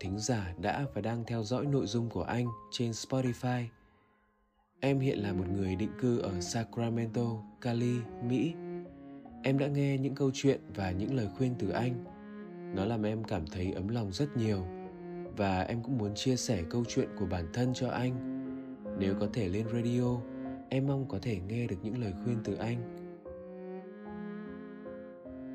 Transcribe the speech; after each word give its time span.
thính 0.00 0.18
giả 0.18 0.54
đã 0.58 0.86
và 0.94 1.00
đang 1.00 1.24
theo 1.26 1.42
dõi 1.42 1.66
nội 1.66 1.86
dung 1.86 2.08
của 2.08 2.22
anh 2.22 2.46
trên 2.70 2.90
Spotify. 2.90 3.64
Em 4.80 4.98
hiện 4.98 5.18
là 5.18 5.32
một 5.32 5.44
người 5.48 5.76
định 5.76 5.90
cư 5.98 6.18
ở 6.18 6.40
Sacramento, 6.40 7.42
Cali, 7.60 7.96
Mỹ. 8.28 8.54
Em 9.42 9.58
đã 9.58 9.66
nghe 9.66 9.98
những 9.98 10.14
câu 10.14 10.30
chuyện 10.34 10.60
và 10.74 10.90
những 10.90 11.14
lời 11.14 11.28
khuyên 11.38 11.54
từ 11.58 11.70
anh. 11.70 12.04
Nó 12.74 12.84
làm 12.84 13.02
em 13.02 13.24
cảm 13.24 13.46
thấy 13.46 13.72
ấm 13.72 13.88
lòng 13.88 14.12
rất 14.12 14.36
nhiều 14.36 14.66
và 15.36 15.60
em 15.60 15.82
cũng 15.82 15.98
muốn 15.98 16.14
chia 16.14 16.36
sẻ 16.36 16.62
câu 16.70 16.84
chuyện 16.88 17.08
của 17.18 17.26
bản 17.26 17.46
thân 17.52 17.74
cho 17.74 17.88
anh. 17.88 18.14
Nếu 18.98 19.14
có 19.20 19.28
thể 19.32 19.48
lên 19.48 19.66
radio, 19.72 20.16
em 20.68 20.86
mong 20.86 21.08
có 21.08 21.18
thể 21.22 21.40
nghe 21.48 21.66
được 21.66 21.76
những 21.82 21.98
lời 21.98 22.12
khuyên 22.24 22.38
từ 22.44 22.54
anh. 22.54 22.96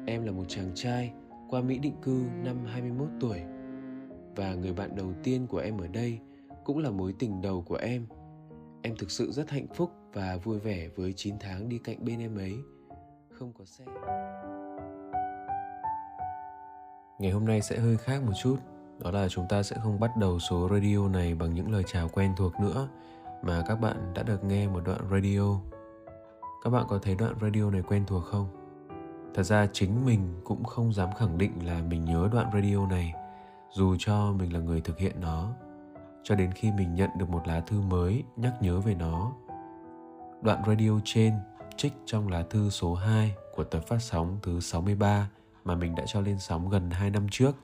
Em 0.08 0.26
là 0.26 0.32
một 0.32 0.46
chàng 0.48 0.72
trai 0.76 1.14
qua 1.50 1.62
Mỹ 1.62 1.78
định 1.78 1.96
cư 2.02 2.24
năm 2.44 2.66
21 2.66 3.08
tuổi 3.20 3.42
và 4.36 4.54
người 4.54 4.74
bạn 4.74 4.96
đầu 4.96 5.14
tiên 5.24 5.48
của 5.48 5.58
em 5.58 5.78
ở 5.78 5.88
đây 5.88 6.20
cũng 6.64 6.78
là 6.78 6.90
mối 6.90 7.14
tình 7.20 7.42
đầu 7.42 7.62
của 7.62 7.76
em. 7.76 8.06
Em 8.82 8.96
thực 8.96 9.12
sự 9.12 9.32
rất 9.32 9.50
hạnh 9.50 9.68
phúc 9.76 9.92
và 10.14 10.38
vui 10.44 10.60
vẻ 10.60 10.90
với 10.96 11.14
9 11.14 11.36
tháng 11.40 11.70
đi 11.70 11.78
cạnh 11.78 12.06
bên 12.06 12.20
em 12.20 12.38
ấy. 12.38 12.58
Không 13.32 13.54
có 13.54 13.66
xe. 13.66 13.86
Ngày 17.20 17.32
hôm 17.32 17.46
nay 17.46 17.62
sẽ 17.62 17.80
hơi 17.80 17.98
khác 17.98 18.24
một 18.24 18.34
chút, 18.44 18.58
đó 19.00 19.12
là 19.12 19.28
chúng 19.30 19.46
ta 19.50 19.64
sẽ 19.64 19.76
không 19.84 20.00
bắt 20.00 20.12
đầu 20.18 20.40
số 20.40 20.70
radio 20.72 21.08
này 21.08 21.36
bằng 21.36 21.54
những 21.54 21.72
lời 21.72 21.84
chào 21.88 22.10
quen 22.10 22.34
thuộc 22.38 22.60
nữa 22.60 22.90
mà 23.42 23.64
các 23.68 23.76
bạn 23.76 24.14
đã 24.16 24.24
được 24.24 24.44
nghe 24.44 24.68
một 24.68 24.82
đoạn 24.86 25.02
radio. 25.12 25.60
Các 26.64 26.70
bạn 26.70 26.86
có 26.90 27.00
thấy 27.02 27.16
đoạn 27.16 27.34
radio 27.42 27.70
này 27.70 27.82
quen 27.82 28.04
thuộc 28.08 28.24
không? 28.24 28.48
Thật 29.34 29.44
ra 29.44 29.68
chính 29.74 30.06
mình 30.06 30.42
cũng 30.44 30.64
không 30.64 30.94
dám 30.94 31.10
khẳng 31.18 31.38
định 31.38 31.52
là 31.64 31.82
mình 31.82 32.06
nhớ 32.06 32.30
đoạn 32.32 32.50
radio 32.54 32.88
này 32.88 33.14
dù 33.76 33.96
cho 34.00 34.34
mình 34.40 34.54
là 34.54 34.60
người 34.60 34.82
thực 34.82 34.98
hiện 34.98 35.16
nó 35.22 35.54
cho 36.24 36.36
đến 36.36 36.52
khi 36.52 36.72
mình 36.72 36.96
nhận 36.96 37.10
được 37.18 37.30
một 37.30 37.48
lá 37.48 37.60
thư 37.60 37.82
mới 37.82 38.24
nhắc 38.36 38.54
nhớ 38.62 38.80
về 38.80 38.96
nó. 38.96 39.34
Đoạn 40.42 40.62
radio 40.68 41.00
trên 41.04 41.34
trích 41.78 41.94
trong 42.06 42.28
lá 42.28 42.44
thư 42.50 42.70
số 42.70 42.94
2 42.94 43.36
của 43.56 43.64
tập 43.64 43.84
phát 43.88 43.98
sóng 44.00 44.40
thứ 44.44 44.60
63 44.60 45.30
mà 45.64 45.76
mình 45.76 45.96
đã 45.96 46.04
cho 46.08 46.22
lên 46.22 46.40
sóng 46.40 46.70
gần 46.70 46.90
2 46.90 47.10
năm 47.10 47.28
trước. 47.32 47.56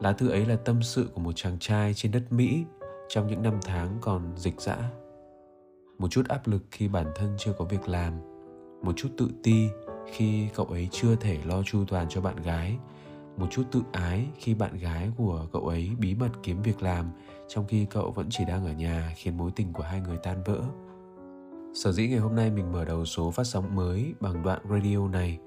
Lá 0.00 0.12
thư 0.12 0.28
ấy 0.28 0.46
là 0.46 0.56
tâm 0.56 0.82
sự 0.82 1.10
của 1.14 1.20
một 1.20 1.32
chàng 1.34 1.58
trai 1.60 1.94
trên 1.94 2.12
đất 2.12 2.32
Mỹ 2.32 2.64
trong 3.08 3.26
những 3.26 3.42
năm 3.42 3.58
tháng 3.62 3.98
còn 4.00 4.36
dịch 4.36 4.60
dã. 4.60 4.90
Một 5.98 6.08
chút 6.10 6.28
áp 6.28 6.46
lực 6.48 6.62
khi 6.70 6.88
bản 6.88 7.06
thân 7.16 7.36
chưa 7.38 7.52
có 7.58 7.64
việc 7.64 7.88
làm, 7.88 8.12
một 8.82 8.92
chút 8.96 9.08
tự 9.18 9.30
ti 9.42 9.68
khi 10.12 10.48
cậu 10.54 10.66
ấy 10.66 10.88
chưa 10.92 11.16
thể 11.16 11.38
lo 11.44 11.62
chu 11.62 11.84
toàn 11.88 12.06
cho 12.08 12.20
bạn 12.20 12.36
gái 12.36 12.78
một 13.38 13.46
chút 13.50 13.62
tự 13.72 13.82
ái 13.92 14.26
khi 14.38 14.54
bạn 14.54 14.78
gái 14.78 15.10
của 15.16 15.46
cậu 15.52 15.68
ấy 15.68 15.90
bí 15.98 16.14
mật 16.14 16.30
kiếm 16.42 16.62
việc 16.62 16.82
làm 16.82 17.10
trong 17.48 17.66
khi 17.66 17.86
cậu 17.90 18.10
vẫn 18.10 18.26
chỉ 18.30 18.44
đang 18.44 18.66
ở 18.66 18.72
nhà 18.72 19.12
khiến 19.16 19.36
mối 19.36 19.50
tình 19.56 19.72
của 19.72 19.82
hai 19.82 20.00
người 20.00 20.16
tan 20.22 20.42
vỡ. 20.46 20.60
Sở 21.74 21.92
dĩ 21.92 22.08
ngày 22.08 22.18
hôm 22.18 22.34
nay 22.34 22.50
mình 22.50 22.72
mở 22.72 22.84
đầu 22.84 23.04
số 23.04 23.30
phát 23.30 23.44
sóng 23.44 23.76
mới 23.76 24.14
bằng 24.20 24.42
đoạn 24.42 24.60
radio 24.70 25.08
này 25.08 25.38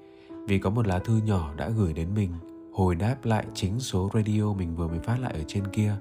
vì 0.46 0.58
có 0.58 0.70
một 0.70 0.86
lá 0.86 0.98
thư 0.98 1.16
nhỏ 1.16 1.54
đã 1.56 1.68
gửi 1.68 1.92
đến 1.92 2.14
mình 2.14 2.32
hồi 2.72 2.94
đáp 2.94 3.16
lại 3.24 3.46
chính 3.54 3.80
số 3.80 4.10
radio 4.14 4.52
mình 4.52 4.76
vừa 4.76 4.88
mới 4.88 4.98
phát 4.98 5.20
lại 5.20 5.32
ở 5.32 5.40
trên 5.46 5.66
kia. 5.66 5.96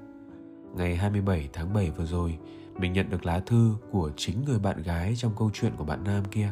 Ngày 0.75 0.95
27 0.95 1.49
tháng 1.53 1.73
7 1.73 1.91
vừa 1.91 2.05
rồi, 2.05 2.37
mình 2.79 2.93
nhận 2.93 3.09
được 3.09 3.25
lá 3.25 3.39
thư 3.39 3.75
của 3.91 4.11
chính 4.17 4.45
người 4.45 4.59
bạn 4.59 4.81
gái 4.83 5.13
trong 5.17 5.31
câu 5.37 5.49
chuyện 5.53 5.71
của 5.77 5.83
bạn 5.83 6.03
nam 6.03 6.23
kia. 6.31 6.51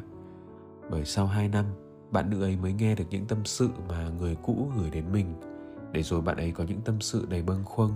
Bởi 0.92 1.06
sau 1.06 1.26
2 1.26 1.48
năm, 1.48 1.66
bạn 2.12 2.30
nữ 2.30 2.44
ấy 2.44 2.58
mới 2.58 2.74
nghe 2.74 2.96
được 2.96 3.06
những 3.10 3.26
tâm 3.26 3.46
sự 3.46 3.70
mà 3.90 4.10
người 4.20 4.38
cũ 4.44 4.72
gửi 4.78 4.90
đến 4.90 5.06
mình, 5.12 5.36
để 5.92 6.04
rồi 6.04 6.22
bạn 6.22 6.38
ấy 6.38 6.52
có 6.52 6.64
những 6.64 6.82
tâm 6.82 7.02
sự 7.02 7.26
đầy 7.30 7.42
bâng 7.42 7.64
khuâng 7.66 7.92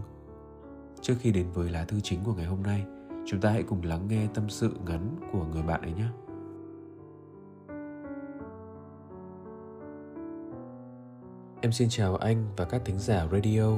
trước 1.01 1.16
khi 1.19 1.31
đến 1.31 1.46
với 1.53 1.69
lá 1.69 1.85
thư 1.85 2.00
chính 2.00 2.23
của 2.23 2.34
ngày 2.34 2.46
hôm 2.46 2.63
nay, 2.63 2.85
chúng 3.25 3.41
ta 3.41 3.50
hãy 3.50 3.63
cùng 3.63 3.84
lắng 3.84 4.07
nghe 4.07 4.28
tâm 4.34 4.50
sự 4.50 4.73
ngắn 4.85 5.16
của 5.31 5.46
người 5.46 5.63
bạn 5.63 5.81
ấy 5.81 5.94
nhé 5.94 6.07
Em 11.62 11.72
xin 11.72 11.90
chào 11.90 12.16
anh 12.16 12.46
và 12.57 12.66
các 12.66 12.81
thính 12.85 13.00
giả 13.00 13.28
radio. 13.31 13.78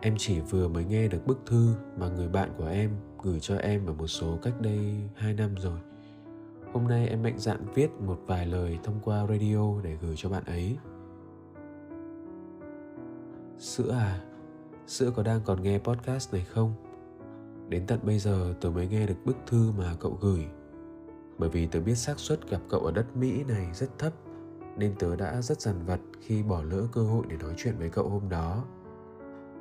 Em 0.00 0.14
chỉ 0.18 0.40
vừa 0.40 0.68
mới 0.68 0.84
nghe 0.84 1.08
được 1.08 1.26
bức 1.26 1.38
thư 1.46 1.74
mà 1.98 2.08
người 2.08 2.28
bạn 2.28 2.50
của 2.58 2.66
em 2.66 2.90
gửi 3.22 3.40
cho 3.40 3.56
em 3.56 3.86
ở 3.86 3.92
một 3.92 4.06
số 4.06 4.38
cách 4.42 4.54
đây 4.60 4.94
2 5.16 5.32
năm 5.34 5.54
rồi. 5.56 5.78
Hôm 6.74 6.88
nay 6.88 7.08
em 7.08 7.22
mạnh 7.22 7.38
dạn 7.38 7.66
viết 7.74 8.00
một 8.00 8.18
vài 8.26 8.46
lời 8.46 8.78
thông 8.84 9.00
qua 9.04 9.26
radio 9.26 9.80
để 9.82 9.96
gửi 10.02 10.14
cho 10.16 10.28
bạn 10.28 10.44
ấy. 10.44 10.78
Sữa 13.58 13.90
à, 13.90 14.20
Sữa 14.86 15.12
có 15.16 15.22
đang 15.22 15.40
còn 15.44 15.62
nghe 15.62 15.78
podcast 15.78 16.32
này 16.32 16.44
không? 16.44 16.74
Đến 17.68 17.86
tận 17.86 18.00
bây 18.02 18.18
giờ 18.18 18.54
tớ 18.60 18.70
mới 18.70 18.88
nghe 18.88 19.06
được 19.06 19.14
bức 19.24 19.36
thư 19.46 19.72
mà 19.78 19.94
cậu 20.00 20.18
gửi. 20.20 20.46
Bởi 21.38 21.48
vì 21.48 21.66
tớ 21.66 21.80
biết 21.80 21.94
xác 21.94 22.18
suất 22.18 22.50
gặp 22.50 22.60
cậu 22.68 22.80
ở 22.80 22.92
đất 22.92 23.16
Mỹ 23.16 23.44
này 23.44 23.66
rất 23.74 23.98
thấp, 23.98 24.12
nên 24.76 24.94
tớ 24.98 25.16
đã 25.16 25.42
rất 25.42 25.60
dằn 25.60 25.76
vặt 25.86 26.00
khi 26.20 26.42
bỏ 26.42 26.62
lỡ 26.62 26.86
cơ 26.92 27.02
hội 27.02 27.26
để 27.28 27.36
nói 27.36 27.54
chuyện 27.56 27.74
với 27.78 27.90
cậu 27.90 28.08
hôm 28.08 28.28
đó. 28.28 28.64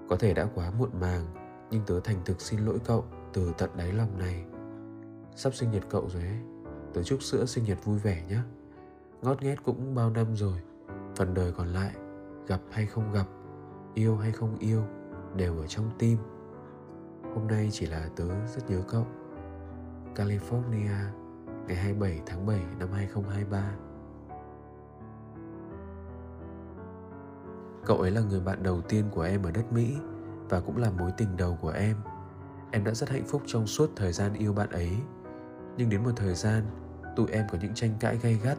Có 0.09 0.16
thể 0.16 0.34
đã 0.34 0.47
quá 0.56 0.72
muộn 0.80 0.90
màng, 1.01 1.25
nhưng 1.72 1.81
tớ 1.85 2.00
thành 2.00 2.18
thực 2.25 2.41
xin 2.41 2.59
lỗi 2.59 2.80
cậu 2.85 3.06
từ 3.34 3.53
tận 3.57 3.69
đáy 3.78 3.94
lòng 3.94 4.19
này. 4.19 4.44
Sắp 5.35 5.53
sinh 5.53 5.72
nhật 5.72 5.84
cậu 5.90 6.09
rồi 6.09 6.22
ấy 6.22 6.53
Tớ 6.94 7.04
chúc 7.04 7.24
sữa 7.24 7.46
sinh 7.46 7.64
nhật 7.64 7.86
vui 7.86 8.00
vẻ 8.00 8.24
nhé. 8.30 8.40
Ngót 9.22 9.42
nghét 9.42 9.64
cũng 9.64 9.96
bao 9.96 10.09
năm 10.09 10.36
rồi, 10.36 10.62
Phần 11.16 11.34
đời 11.34 11.52
còn 11.52 11.68
lại, 11.68 11.96
Gặp 12.48 12.59
hay 12.72 12.86
không 12.86 13.12
gặp, 13.14 13.26
Yêu 13.94 14.18
hay 14.18 14.31
không 14.31 14.59
yêu, 14.59 14.84
Đều 15.36 15.58
ở 15.58 15.68
trong 15.68 15.92
tim. 16.00 16.18
Hôm 17.36 17.48
nay 17.48 17.70
chỉ 17.72 17.86
là 17.86 18.09
tớ 18.16 18.26
rất 18.46 18.70
nhớ 18.70 18.81
cậu. 18.88 19.08
California, 20.16 21.12
Ngày 21.68 21.76
27 21.76 22.22
tháng 22.26 22.46
7 22.46 22.62
năm 22.80 22.90
2023 22.92 23.72
Cậu 27.86 27.98
ấy 27.98 28.12
là 28.12 28.22
người 28.22 28.40
bạn 28.40 28.64
đầu 28.64 28.81
tiên 28.81 29.06
của 29.12 29.22
em 29.22 29.44
ở 29.44 29.52
đất 29.52 29.74
Mỹ 29.74 29.96
Và 30.50 30.60
cũng 30.60 30.78
là 30.78 30.92
mối 30.92 31.12
tình 31.18 31.38
đầu 31.38 31.58
của 31.62 31.70
em. 31.70 31.98
Em 32.72 32.84
đã 32.84 32.94
rất 32.94 33.10
hạnh 33.10 33.25
phúc 33.28 33.42
trong 33.46 33.68
suốt 33.68 33.90
thời 33.96 34.12
gian 34.12 34.34
yêu 34.34 34.54
bạn 34.54 34.70
ấy. 34.70 34.98
Nhưng 35.78 35.90
đến 35.90 36.04
một 36.04 36.12
thời 36.16 36.36
gian 36.36 36.64
tụi 37.16 37.28
em 37.31 37.46
có 37.51 37.57
những 37.62 37.74
tranh 37.74 37.94
cãi 38.00 38.18
gay 38.24 38.40
gắt, 38.44 38.57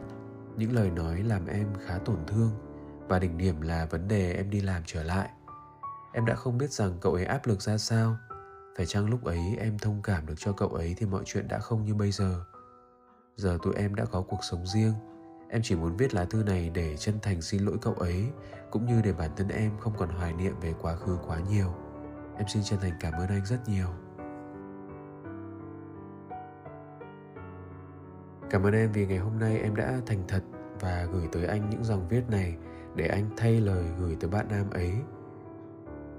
những 0.57 0.75
lời 0.75 0.89
nói 0.89 1.23
làm 1.23 1.47
em 1.47 1.67
khá 1.85 1.97
tổn 1.97 2.17
thương, 2.27 2.51
và 3.07 3.19
đỉnh 3.19 3.37
điểm 3.37 3.61
là 3.61 3.85
vấn 3.85 4.07
đề 4.07 4.33
em 4.33 4.49
đi 4.49 4.61
làm 4.61 4.81
trở 4.85 5.03
lại. 5.03 5.29
Em 6.13 6.25
đã 6.25 6.35
không 6.35 6.57
biết 6.57 6.71
rằng 6.71 6.97
cậu 7.01 7.13
ấy 7.13 7.25
áp 7.25 7.47
lực 7.47 7.61
ra 7.61 7.77
sao. 7.77 8.17
Phải 8.77 8.85
chăng 8.85 9.09
lúc 9.09 9.23
ấy 9.23 9.55
em 9.59 9.77
thông 9.79 10.01
cảm 10.01 10.25
được 10.25 10.35
cho 10.37 10.51
cậu 10.51 10.69
ấy 10.69 10.95
thì 10.97 11.05
mọi 11.05 11.23
chuyện 11.25 11.47
đã 11.47 11.59
không 11.59 11.85
như 11.85 11.93
bây 11.93 12.11
giờ? 12.11 12.45
Giờ 13.35 13.57
tụi 13.63 13.73
em 13.75 13.95
đã 13.95 14.05
có 14.05 14.21
cuộc 14.21 14.43
sống 14.43 14.67
riêng. 14.67 14.93
Em 15.49 15.61
chỉ 15.63 15.75
muốn 15.75 15.97
viết 15.97 16.13
lá 16.13 16.25
thư 16.25 16.43
này 16.43 16.69
để 16.69 16.97
chân 16.97 17.19
thành 17.21 17.41
xin 17.41 17.65
lỗi 17.65 17.77
cậu 17.81 17.93
ấy, 17.93 18.25
cũng 18.71 18.85
như 18.85 19.01
để 19.01 19.13
bản 19.13 19.31
thân 19.37 19.47
em 19.47 19.71
không 19.79 19.93
còn 19.97 20.09
hoài 20.09 20.33
niệm 20.33 20.59
về 20.61 20.73
quá 20.81 20.95
khứ 20.95 21.17
quá 21.27 21.39
nhiều. 21.49 21.75
Em 22.37 22.47
xin 22.47 22.63
chân 22.63 22.79
thành 22.79 22.93
cảm 22.99 23.13
ơn 23.13 23.27
anh 23.27 23.45
rất 23.45 23.69
nhiều. 23.69 23.87
Cảm 28.49 28.63
ơn 28.63 28.73
em 28.73 28.91
vì 28.91 29.05
ngày 29.05 29.17
hôm 29.17 29.39
nay 29.39 29.59
em 29.59 29.75
đã 29.75 30.01
thành 30.05 30.23
thật 30.27 30.43
và 30.79 31.07
gửi 31.11 31.27
tới 31.31 31.45
anh 31.45 31.69
những 31.69 31.83
dòng 31.83 32.07
viết 32.07 32.29
này 32.29 32.57
để 32.95 33.07
anh 33.07 33.29
thay 33.37 33.61
lời 33.61 33.85
gửi 33.99 34.17
tới 34.19 34.29
bạn 34.29 34.47
nam 34.49 34.69
ấy. 34.69 34.93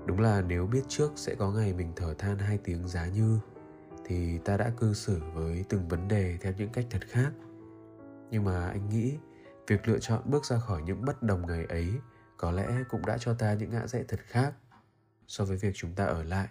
Đúng 0.06 0.20
là 0.20 0.40
nếu 0.40 0.67
biết 0.67 0.82
trước 0.88 1.12
sẽ 1.17 1.34
có 1.34 1.50
ngày 1.50 1.73
mình 1.73 1.93
thở 1.96 2.14
than 2.14 2.38
hai 2.38 2.58
tiếng 2.58 2.88
giá 2.88 3.06
như, 3.06 3.38
thì 4.05 4.38
ta 4.38 4.56
đã 4.56 4.70
cư 4.76 4.94
xử 4.94 5.20
với 5.34 5.64
từng 5.69 5.88
vấn 5.88 6.08
đề 6.08 6.38
theo 6.40 6.52
những 6.58 6.73
cách 6.73 6.87
thật 6.90 7.02
khác. 7.08 7.31
Nhưng 8.31 8.44
mà 8.44 8.69
anh 8.69 8.88
nghĩ, 8.88 9.19
việc 9.67 9.88
lựa 9.88 9.99
chọn 9.99 10.23
bước 10.25 10.44
ra 10.44 10.58
khỏi 10.58 10.82
những 10.82 11.05
bất 11.05 11.23
đồng 11.23 11.46
ngày 11.46 11.64
ấy 11.69 11.88
có 12.37 12.50
lẽ 12.50 12.69
cũng 12.90 13.06
đã 13.06 13.19
cho 13.19 13.34
ta 13.34 13.55
những 13.55 13.70
ngã 13.70 13.87
rẽ 13.87 14.05
thật 14.08 14.20
khác 14.26 14.52
so 15.26 15.44
với 15.44 15.56
việc 15.56 15.73
chúng 15.75 15.94
ta 15.94 16.05
ở 16.05 16.23
lại. 16.23 16.49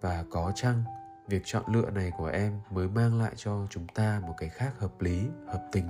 Và 0.00 0.24
có 0.30 0.52
chăng 0.54 0.84
việc 1.28 1.42
chọn 1.44 1.64
lựa 1.72 1.90
này 1.90 2.12
của 2.18 2.26
em 2.26 2.60
mới 2.70 2.88
mang 2.88 3.20
lại 3.20 3.32
cho 3.36 3.66
chúng 3.70 3.86
ta 3.94 4.22
một 4.26 4.34
cái 4.36 4.48
khác 4.48 4.72
hợp 4.78 5.00
lý, 5.00 5.28
hợp 5.46 5.68
tình. 5.72 5.88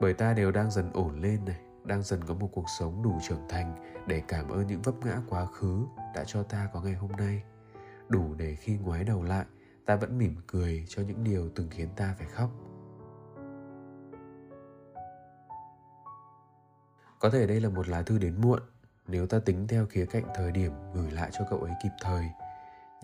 Bởi 0.00 0.14
ta 0.14 0.34
đều 0.34 0.50
đang 0.50 0.70
dần 0.70 0.90
ổn 0.92 1.20
lên 1.20 1.44
này, 1.44 1.60
đang 1.84 2.02
dần 2.02 2.24
có 2.24 2.34
một 2.34 2.48
cuộc 2.52 2.66
sống 2.78 3.02
đủ 3.02 3.18
trưởng 3.28 3.48
thành 3.48 3.74
để 4.06 4.22
cảm 4.28 4.48
ơn 4.48 4.66
những 4.66 4.82
vấp 4.82 4.94
ngã 5.04 5.16
quá 5.28 5.46
khứ 5.46 5.86
đã 6.14 6.24
cho 6.26 6.42
ta 6.42 6.68
có 6.72 6.80
ngày 6.80 6.94
hôm 6.94 7.12
nay. 7.12 7.42
Đủ 8.08 8.34
để 8.34 8.54
khi 8.54 8.76
ngoái 8.76 9.04
đầu 9.04 9.22
lại, 9.22 9.44
ta 9.86 9.96
vẫn 9.96 10.18
mỉm 10.18 10.36
cười 10.46 10.84
cho 10.88 11.02
những 11.02 11.24
điều 11.24 11.48
từng 11.54 11.68
khiến 11.70 11.88
ta 11.96 12.14
phải 12.18 12.26
khóc. 12.26 12.50
Có 17.18 17.30
thể 17.30 17.46
đây 17.46 17.60
là 17.60 17.68
một 17.68 17.88
lá 17.88 18.02
thư 18.02 18.18
đến 18.18 18.40
muộn. 18.40 18.60
Nếu 19.06 19.26
ta 19.26 19.38
tính 19.38 19.68
theo 19.68 19.86
khía 19.86 20.06
cạnh 20.06 20.24
thời 20.34 20.52
điểm 20.52 20.72
gửi 20.94 21.10
lại 21.10 21.30
cho 21.32 21.44
cậu 21.50 21.58
ấy 21.58 21.72
kịp 21.82 21.92
thời 22.00 22.24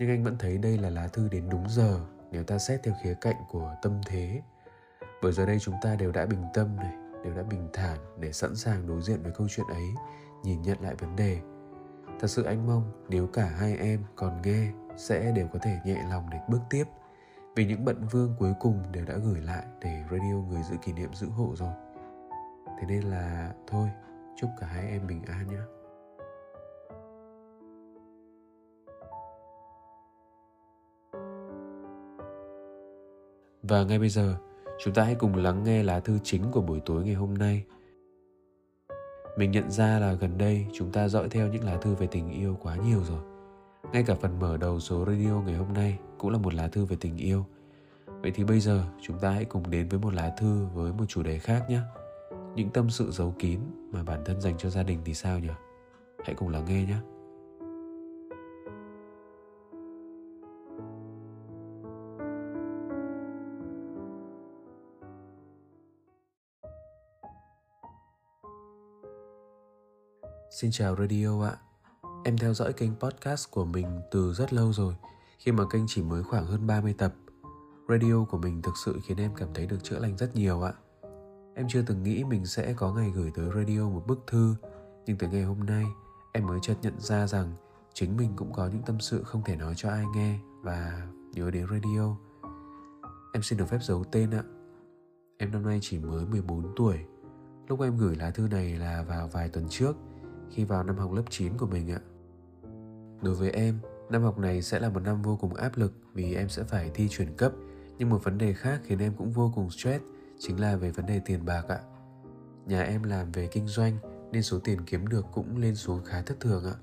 nhưng 0.01 0.09
anh 0.09 0.23
vẫn 0.23 0.37
thấy 0.39 0.57
đây 0.57 0.77
là 0.77 0.89
lá 0.89 1.07
thư 1.07 1.27
đến 1.27 1.49
đúng 1.49 1.69
giờ 1.69 1.99
nếu 2.31 2.43
ta 2.43 2.57
xét 2.57 2.83
theo 2.83 2.93
khía 3.03 3.13
cạnh 3.21 3.35
của 3.49 3.75
tâm 3.81 4.01
thế. 4.05 4.41
Bởi 5.21 5.31
giờ 5.31 5.45
đây 5.45 5.59
chúng 5.59 5.75
ta 5.81 5.95
đều 5.95 6.11
đã 6.11 6.25
bình 6.25 6.43
tâm 6.53 6.75
này, 6.75 6.93
đều 7.23 7.33
đã 7.33 7.43
bình 7.43 7.69
thản 7.73 7.97
để 8.19 8.31
sẵn 8.31 8.55
sàng 8.55 8.87
đối 8.87 9.01
diện 9.01 9.23
với 9.23 9.31
câu 9.31 9.47
chuyện 9.49 9.67
ấy, 9.67 9.87
nhìn 10.43 10.61
nhận 10.61 10.81
lại 10.81 10.95
vấn 10.95 11.15
đề. 11.15 11.39
Thật 12.19 12.27
sự 12.27 12.43
anh 12.43 12.67
mong 12.67 13.05
nếu 13.09 13.27
cả 13.27 13.45
hai 13.45 13.77
em 13.77 14.03
còn 14.15 14.41
nghe 14.41 14.71
sẽ 14.97 15.31
đều 15.35 15.47
có 15.53 15.59
thể 15.59 15.79
nhẹ 15.85 16.03
lòng 16.09 16.29
để 16.31 16.37
bước 16.49 16.61
tiếp, 16.69 16.83
vì 17.55 17.65
những 17.65 17.85
bận 17.85 18.07
vương 18.11 18.35
cuối 18.39 18.53
cùng 18.59 18.91
đều 18.91 19.05
đã 19.05 19.17
gửi 19.17 19.41
lại 19.41 19.63
để 19.81 20.03
radio 20.11 20.35
người 20.49 20.63
giữ 20.63 20.75
kỷ 20.81 20.93
niệm 20.93 21.13
giữ 21.13 21.27
hộ 21.29 21.53
rồi. 21.55 21.73
Thế 22.79 22.87
nên 22.87 23.03
là 23.03 23.53
thôi, 23.67 23.89
chúc 24.35 24.49
cả 24.59 24.67
hai 24.67 24.87
em 24.89 25.07
bình 25.07 25.21
an 25.27 25.47
nhé. 25.47 25.80
Và 33.63 33.83
ngay 33.83 33.99
bây 33.99 34.09
giờ, 34.09 34.35
chúng 34.83 34.93
ta 34.93 35.03
hãy 35.03 35.15
cùng 35.15 35.35
lắng 35.35 35.63
nghe 35.63 35.83
lá 35.83 35.99
thư 35.99 36.19
chính 36.23 36.51
của 36.51 36.61
buổi 36.61 36.79
tối 36.85 37.03
ngày 37.03 37.13
hôm 37.13 37.33
nay. 37.33 37.63
Mình 39.37 39.51
nhận 39.51 39.71
ra 39.71 39.99
là 39.99 40.13
gần 40.13 40.37
đây 40.37 40.65
chúng 40.73 40.91
ta 40.91 41.07
dõi 41.07 41.29
theo 41.29 41.47
những 41.47 41.63
lá 41.63 41.77
thư 41.77 41.95
về 41.95 42.07
tình 42.07 42.29
yêu 42.29 42.57
quá 42.61 42.75
nhiều 42.75 43.03
rồi. 43.03 43.21
Ngay 43.93 44.03
cả 44.03 44.15
phần 44.21 44.39
mở 44.39 44.57
đầu 44.57 44.79
số 44.79 45.05
radio 45.05 45.41
ngày 45.45 45.55
hôm 45.55 45.73
nay 45.73 45.97
cũng 46.17 46.31
là 46.31 46.37
một 46.37 46.53
lá 46.53 46.67
thư 46.67 46.85
về 46.85 46.97
tình 46.99 47.17
yêu. 47.17 47.45
Vậy 48.05 48.31
thì 48.35 48.43
bây 48.43 48.59
giờ, 48.59 48.83
chúng 49.01 49.19
ta 49.19 49.29
hãy 49.29 49.45
cùng 49.45 49.69
đến 49.69 49.89
với 49.89 49.99
một 49.99 50.13
lá 50.13 50.33
thư 50.37 50.65
với 50.73 50.93
một 50.93 51.05
chủ 51.07 51.23
đề 51.23 51.39
khác 51.39 51.65
nhé. 51.69 51.79
Những 52.55 52.69
tâm 52.69 52.89
sự 52.89 53.11
giấu 53.11 53.35
kín 53.39 53.59
mà 53.91 54.03
bản 54.03 54.23
thân 54.25 54.41
dành 54.41 54.57
cho 54.57 54.69
gia 54.69 54.83
đình 54.83 54.99
thì 55.05 55.13
sao 55.13 55.39
nhỉ? 55.39 55.49
Hãy 56.25 56.35
cùng 56.35 56.49
lắng 56.49 56.65
nghe 56.65 56.85
nhé. 56.85 56.97
Xin 70.61 70.71
chào 70.71 70.95
radio 70.95 71.43
ạ. 71.43 71.55
Em 72.23 72.37
theo 72.37 72.53
dõi 72.53 72.73
kênh 72.73 72.95
podcast 72.99 73.51
của 73.51 73.65
mình 73.65 74.01
từ 74.11 74.33
rất 74.33 74.53
lâu 74.53 74.73
rồi, 74.73 74.95
khi 75.39 75.51
mà 75.51 75.63
kênh 75.71 75.83
chỉ 75.87 76.01
mới 76.01 76.23
khoảng 76.23 76.45
hơn 76.45 76.67
30 76.67 76.95
tập. 76.97 77.13
Radio 77.89 78.25
của 78.29 78.37
mình 78.37 78.61
thực 78.61 78.73
sự 78.85 78.99
khiến 79.03 79.17
em 79.17 79.31
cảm 79.35 79.47
thấy 79.53 79.65
được 79.65 79.83
chữa 79.83 79.99
lành 79.99 80.17
rất 80.17 80.35
nhiều 80.35 80.61
ạ. 80.61 80.73
Em 81.55 81.65
chưa 81.69 81.81
từng 81.81 82.03
nghĩ 82.03 82.23
mình 82.23 82.45
sẽ 82.45 82.73
có 82.73 82.93
ngày 82.93 83.11
gửi 83.15 83.31
tới 83.35 83.49
radio 83.55 83.89
một 83.89 84.03
bức 84.07 84.23
thư, 84.27 84.55
nhưng 85.05 85.17
từ 85.17 85.27
ngày 85.27 85.43
hôm 85.43 85.59
nay, 85.59 85.85
em 86.33 86.47
mới 86.47 86.59
chợt 86.61 86.75
nhận 86.81 86.99
ra 86.99 87.27
rằng 87.27 87.53
chính 87.93 88.17
mình 88.17 88.33
cũng 88.35 88.53
có 88.53 88.67
những 88.67 88.81
tâm 88.81 88.99
sự 88.99 89.23
không 89.23 89.43
thể 89.45 89.55
nói 89.55 89.73
cho 89.77 89.89
ai 89.89 90.05
nghe 90.15 90.39
và 90.61 91.07
nhớ 91.33 91.51
đến 91.51 91.67
radio. 91.71 92.15
Em 93.33 93.43
xin 93.43 93.57
được 93.57 93.65
phép 93.65 93.79
giấu 93.81 94.03
tên 94.03 94.31
ạ. 94.31 94.43
Em 95.37 95.51
năm 95.51 95.63
nay 95.63 95.79
chỉ 95.81 95.99
mới 95.99 96.25
14 96.25 96.73
tuổi. 96.75 96.99
Lúc 97.67 97.81
em 97.81 97.97
gửi 97.97 98.15
lá 98.15 98.31
thư 98.31 98.47
này 98.47 98.75
là 98.75 99.03
vào 99.03 99.27
vài 99.27 99.49
tuần 99.49 99.65
trước– 99.69 99.95
khi 100.51 100.63
vào 100.63 100.83
năm 100.83 100.97
học 100.97 101.11
lớp 101.13 101.23
9 101.29 101.57
của 101.57 101.67
mình 101.67 101.91
ạ. 101.91 101.99
Đối 103.21 103.35
với 103.35 103.51
em, 103.51 103.79
năm 104.09 104.23
học 104.23 104.37
này 104.37 104.61
sẽ 104.61 104.79
là 104.79 104.89
một 104.89 104.99
năm 104.99 105.21
vô 105.21 105.37
cùng 105.41 105.53
áp 105.53 105.77
lực 105.77 105.93
vì 106.13 106.35
em 106.35 106.49
sẽ 106.49 106.63
phải 106.63 106.91
thi 106.93 107.07
chuyển 107.09 107.35
cấp, 107.37 107.51
nhưng 107.97 108.09
một 108.09 108.23
vấn 108.23 108.37
đề 108.37 108.53
khác 108.53 108.81
khiến 108.83 108.99
em 108.99 109.13
cũng 109.17 109.31
vô 109.31 109.51
cùng 109.55 109.69
stress 109.69 110.03
chính 110.39 110.59
là 110.59 110.75
về 110.75 110.91
vấn 110.91 111.05
đề 111.05 111.21
tiền 111.25 111.45
bạc 111.45 111.65
ạ. 111.67 111.79
Nhà 112.65 112.83
em 112.83 113.03
làm 113.03 113.31
về 113.31 113.47
kinh 113.47 113.67
doanh 113.67 113.97
nên 114.31 114.43
số 114.43 114.59
tiền 114.59 114.81
kiếm 114.85 115.07
được 115.07 115.25
cũng 115.33 115.57
lên 115.57 115.75
xuống 115.75 116.03
khá 116.05 116.21
thất 116.21 116.39
thường 116.39 116.65
ạ. 116.65 116.75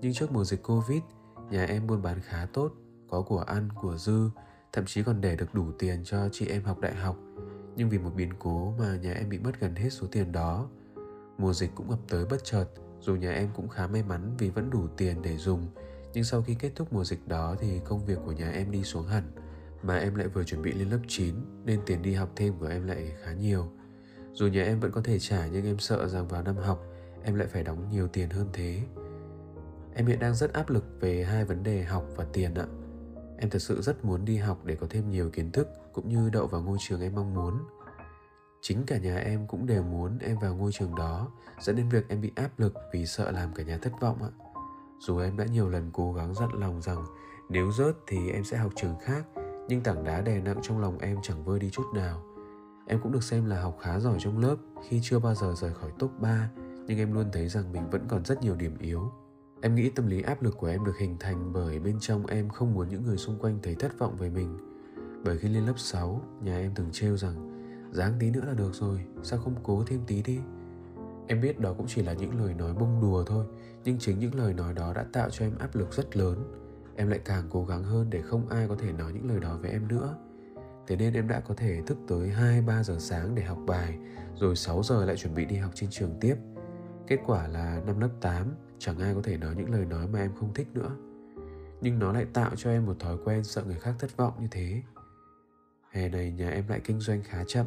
Nhưng 0.00 0.12
trước 0.12 0.32
mùa 0.32 0.44
dịch 0.44 0.62
Covid, 0.62 1.02
nhà 1.50 1.64
em 1.64 1.86
buôn 1.86 2.02
bán 2.02 2.20
khá 2.20 2.46
tốt, 2.52 2.72
có 3.08 3.22
của 3.22 3.40
ăn, 3.40 3.68
của 3.80 3.96
dư, 3.96 4.30
thậm 4.72 4.84
chí 4.86 5.02
còn 5.02 5.20
để 5.20 5.36
được 5.36 5.54
đủ 5.54 5.72
tiền 5.78 6.00
cho 6.04 6.28
chị 6.32 6.46
em 6.46 6.62
học 6.62 6.80
đại 6.80 6.94
học. 6.94 7.16
Nhưng 7.76 7.90
vì 7.90 7.98
một 7.98 8.10
biến 8.16 8.30
cố 8.38 8.74
mà 8.78 8.96
nhà 8.96 9.12
em 9.12 9.28
bị 9.28 9.38
mất 9.38 9.60
gần 9.60 9.74
hết 9.74 9.90
số 9.90 10.06
tiền 10.06 10.32
đó. 10.32 10.68
Mùa 11.38 11.52
dịch 11.52 11.70
cũng 11.74 11.90
ập 11.90 11.98
tới 12.08 12.26
bất 12.26 12.44
chợt, 12.44 12.66
dù 13.06 13.16
nhà 13.16 13.32
em 13.32 13.48
cũng 13.56 13.68
khá 13.68 13.86
may 13.86 14.02
mắn 14.02 14.34
vì 14.38 14.50
vẫn 14.50 14.70
đủ 14.70 14.86
tiền 14.96 15.22
để 15.22 15.36
dùng, 15.36 15.66
nhưng 16.12 16.24
sau 16.24 16.42
khi 16.42 16.54
kết 16.54 16.72
thúc 16.76 16.92
mùa 16.92 17.04
dịch 17.04 17.28
đó 17.28 17.56
thì 17.60 17.80
công 17.84 18.06
việc 18.06 18.18
của 18.24 18.32
nhà 18.32 18.50
em 18.50 18.70
đi 18.70 18.84
xuống 18.84 19.06
hẳn, 19.06 19.24
mà 19.82 19.98
em 19.98 20.14
lại 20.14 20.28
vừa 20.28 20.44
chuẩn 20.44 20.62
bị 20.62 20.72
lên 20.72 20.88
lớp 20.88 20.98
9 21.08 21.34
nên 21.64 21.80
tiền 21.86 22.02
đi 22.02 22.14
học 22.14 22.30
thêm 22.36 22.54
của 22.58 22.66
em 22.66 22.86
lại 22.86 23.12
khá 23.22 23.32
nhiều. 23.32 23.68
Dù 24.32 24.46
nhà 24.46 24.64
em 24.64 24.80
vẫn 24.80 24.92
có 24.92 25.00
thể 25.04 25.18
trả 25.18 25.46
nhưng 25.46 25.66
em 25.66 25.78
sợ 25.78 26.08
rằng 26.08 26.28
vào 26.28 26.42
năm 26.42 26.56
học 26.56 26.84
em 27.24 27.34
lại 27.34 27.48
phải 27.48 27.62
đóng 27.62 27.88
nhiều 27.90 28.08
tiền 28.08 28.30
hơn 28.30 28.48
thế. 28.52 28.80
Em 29.94 30.06
hiện 30.06 30.18
đang 30.18 30.34
rất 30.34 30.52
áp 30.52 30.70
lực 30.70 30.84
về 31.00 31.24
hai 31.24 31.44
vấn 31.44 31.62
đề 31.62 31.82
học 31.82 32.04
và 32.16 32.26
tiền 32.32 32.54
ạ. 32.54 32.66
Em 33.38 33.50
thật 33.50 33.58
sự 33.58 33.82
rất 33.82 34.04
muốn 34.04 34.24
đi 34.24 34.36
học 34.36 34.64
để 34.64 34.76
có 34.76 34.86
thêm 34.90 35.10
nhiều 35.10 35.30
kiến 35.30 35.52
thức 35.52 35.68
cũng 35.92 36.08
như 36.08 36.30
đậu 36.30 36.46
vào 36.46 36.62
ngôi 36.62 36.78
trường 36.80 37.00
em 37.00 37.14
mong 37.14 37.34
muốn 37.34 37.54
chính 38.66 38.86
cả 38.86 38.98
nhà 38.98 39.16
em 39.16 39.46
cũng 39.46 39.66
đều 39.66 39.82
muốn 39.82 40.18
em 40.18 40.38
vào 40.38 40.54
ngôi 40.54 40.72
trường 40.72 40.94
đó. 40.94 41.28
Dẫn 41.60 41.76
đến 41.76 41.88
việc 41.88 42.08
em 42.08 42.20
bị 42.20 42.32
áp 42.34 42.58
lực 42.58 42.74
vì 42.92 43.06
sợ 43.06 43.30
làm 43.30 43.54
cả 43.54 43.62
nhà 43.62 43.78
thất 43.82 43.92
vọng 44.00 44.22
ạ. 44.22 44.30
Dù 44.98 45.18
em 45.18 45.36
đã 45.36 45.44
nhiều 45.44 45.68
lần 45.68 45.90
cố 45.92 46.12
gắng 46.12 46.34
dặn 46.34 46.48
lòng 46.60 46.82
rằng 46.82 47.04
nếu 47.48 47.72
rớt 47.72 47.96
thì 48.06 48.30
em 48.30 48.44
sẽ 48.44 48.56
học 48.56 48.72
trường 48.76 48.98
khác 49.02 49.26
nhưng 49.68 49.80
tảng 49.80 50.04
đá 50.04 50.20
đè 50.20 50.40
nặng 50.40 50.58
trong 50.62 50.80
lòng 50.80 50.98
em 50.98 51.16
chẳng 51.22 51.44
vơi 51.44 51.58
đi 51.58 51.70
chút 51.70 51.82
nào. 51.94 52.22
Em 52.86 53.00
cũng 53.02 53.12
được 53.12 53.22
xem 53.22 53.44
là 53.46 53.62
học 53.62 53.78
khá 53.80 53.98
giỏi 53.98 54.16
trong 54.20 54.38
lớp 54.38 54.56
khi 54.88 55.00
chưa 55.02 55.18
bao 55.18 55.34
giờ 55.34 55.54
rời 55.56 55.74
khỏi 55.74 55.90
top 55.98 56.10
3 56.20 56.50
nhưng 56.86 56.98
em 56.98 57.12
luôn 57.12 57.26
thấy 57.32 57.48
rằng 57.48 57.72
mình 57.72 57.90
vẫn 57.90 58.04
còn 58.08 58.24
rất 58.24 58.42
nhiều 58.42 58.54
điểm 58.54 58.78
yếu. 58.78 59.12
Em 59.60 59.74
nghĩ 59.74 59.90
tâm 59.90 60.06
lý 60.06 60.22
áp 60.22 60.42
lực 60.42 60.56
của 60.58 60.66
em 60.66 60.84
được 60.84 60.98
hình 60.98 61.16
thành 61.20 61.52
bởi 61.52 61.78
bên 61.78 61.96
trong 62.00 62.26
em 62.26 62.48
không 62.48 62.74
muốn 62.74 62.88
những 62.88 63.04
người 63.04 63.16
xung 63.16 63.38
quanh 63.38 63.58
thấy 63.62 63.74
thất 63.74 63.98
vọng 63.98 64.16
về 64.16 64.30
mình. 64.30 64.58
Bởi 65.24 65.38
khi 65.38 65.48
lên 65.48 65.66
lớp 65.66 65.78
6, 65.78 66.20
nhà 66.42 66.58
em 66.58 66.72
từng 66.74 66.88
trêu 66.92 67.16
rằng 67.16 67.53
dáng 67.94 68.14
tí 68.18 68.30
nữa 68.30 68.44
là 68.46 68.54
được 68.54 68.74
rồi, 68.74 69.00
sao 69.22 69.38
không 69.38 69.54
cố 69.62 69.84
thêm 69.86 70.00
tí 70.06 70.22
đi? 70.22 70.38
Em 71.26 71.40
biết 71.40 71.60
đó 71.60 71.74
cũng 71.78 71.86
chỉ 71.88 72.02
là 72.02 72.12
những 72.12 72.44
lời 72.44 72.54
nói 72.54 72.74
bông 72.74 73.00
đùa 73.00 73.24
thôi, 73.24 73.46
nhưng 73.84 73.98
chính 73.98 74.18
những 74.18 74.34
lời 74.34 74.54
nói 74.54 74.74
đó 74.74 74.92
đã 74.94 75.04
tạo 75.12 75.30
cho 75.30 75.46
em 75.46 75.58
áp 75.58 75.76
lực 75.76 75.92
rất 75.92 76.16
lớn. 76.16 76.52
Em 76.96 77.08
lại 77.08 77.20
càng 77.24 77.44
cố 77.50 77.64
gắng 77.64 77.84
hơn 77.84 78.10
để 78.10 78.22
không 78.22 78.48
ai 78.48 78.68
có 78.68 78.76
thể 78.76 78.92
nói 78.92 79.12
những 79.12 79.28
lời 79.28 79.40
đó 79.40 79.58
với 79.62 79.70
em 79.70 79.88
nữa. 79.88 80.16
Thế 80.86 80.96
nên 80.96 81.14
em 81.14 81.28
đã 81.28 81.40
có 81.40 81.54
thể 81.54 81.82
thức 81.86 81.98
tới 82.08 82.30
2-3 82.30 82.82
giờ 82.82 82.96
sáng 82.98 83.34
để 83.34 83.42
học 83.42 83.58
bài, 83.66 83.98
rồi 84.34 84.56
6 84.56 84.82
giờ 84.82 85.04
lại 85.04 85.16
chuẩn 85.16 85.34
bị 85.34 85.44
đi 85.44 85.56
học 85.56 85.70
trên 85.74 85.90
trường 85.90 86.14
tiếp. 86.20 86.36
Kết 87.06 87.18
quả 87.26 87.48
là 87.48 87.82
năm 87.86 88.00
lớp 88.00 88.10
8 88.20 88.54
chẳng 88.78 88.98
ai 88.98 89.14
có 89.14 89.22
thể 89.22 89.36
nói 89.36 89.54
những 89.56 89.72
lời 89.72 89.84
nói 89.84 90.06
mà 90.06 90.18
em 90.18 90.30
không 90.40 90.54
thích 90.54 90.68
nữa. 90.74 90.90
Nhưng 91.80 91.98
nó 91.98 92.12
lại 92.12 92.26
tạo 92.32 92.50
cho 92.56 92.70
em 92.70 92.86
một 92.86 92.96
thói 92.98 93.16
quen 93.24 93.44
sợ 93.44 93.62
người 93.64 93.78
khác 93.80 93.94
thất 93.98 94.16
vọng 94.16 94.32
như 94.40 94.48
thế 94.50 94.82
hè 95.94 96.08
này 96.08 96.30
nhà 96.30 96.50
em 96.50 96.68
lại 96.68 96.80
kinh 96.84 97.00
doanh 97.00 97.22
khá 97.22 97.44
chậm 97.46 97.66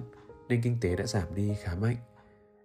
nên 0.50 0.62
kinh 0.62 0.78
tế 0.82 0.96
đã 0.96 1.06
giảm 1.06 1.36
đi 1.36 1.56
khá 1.64 1.76
mạnh. 1.76 1.96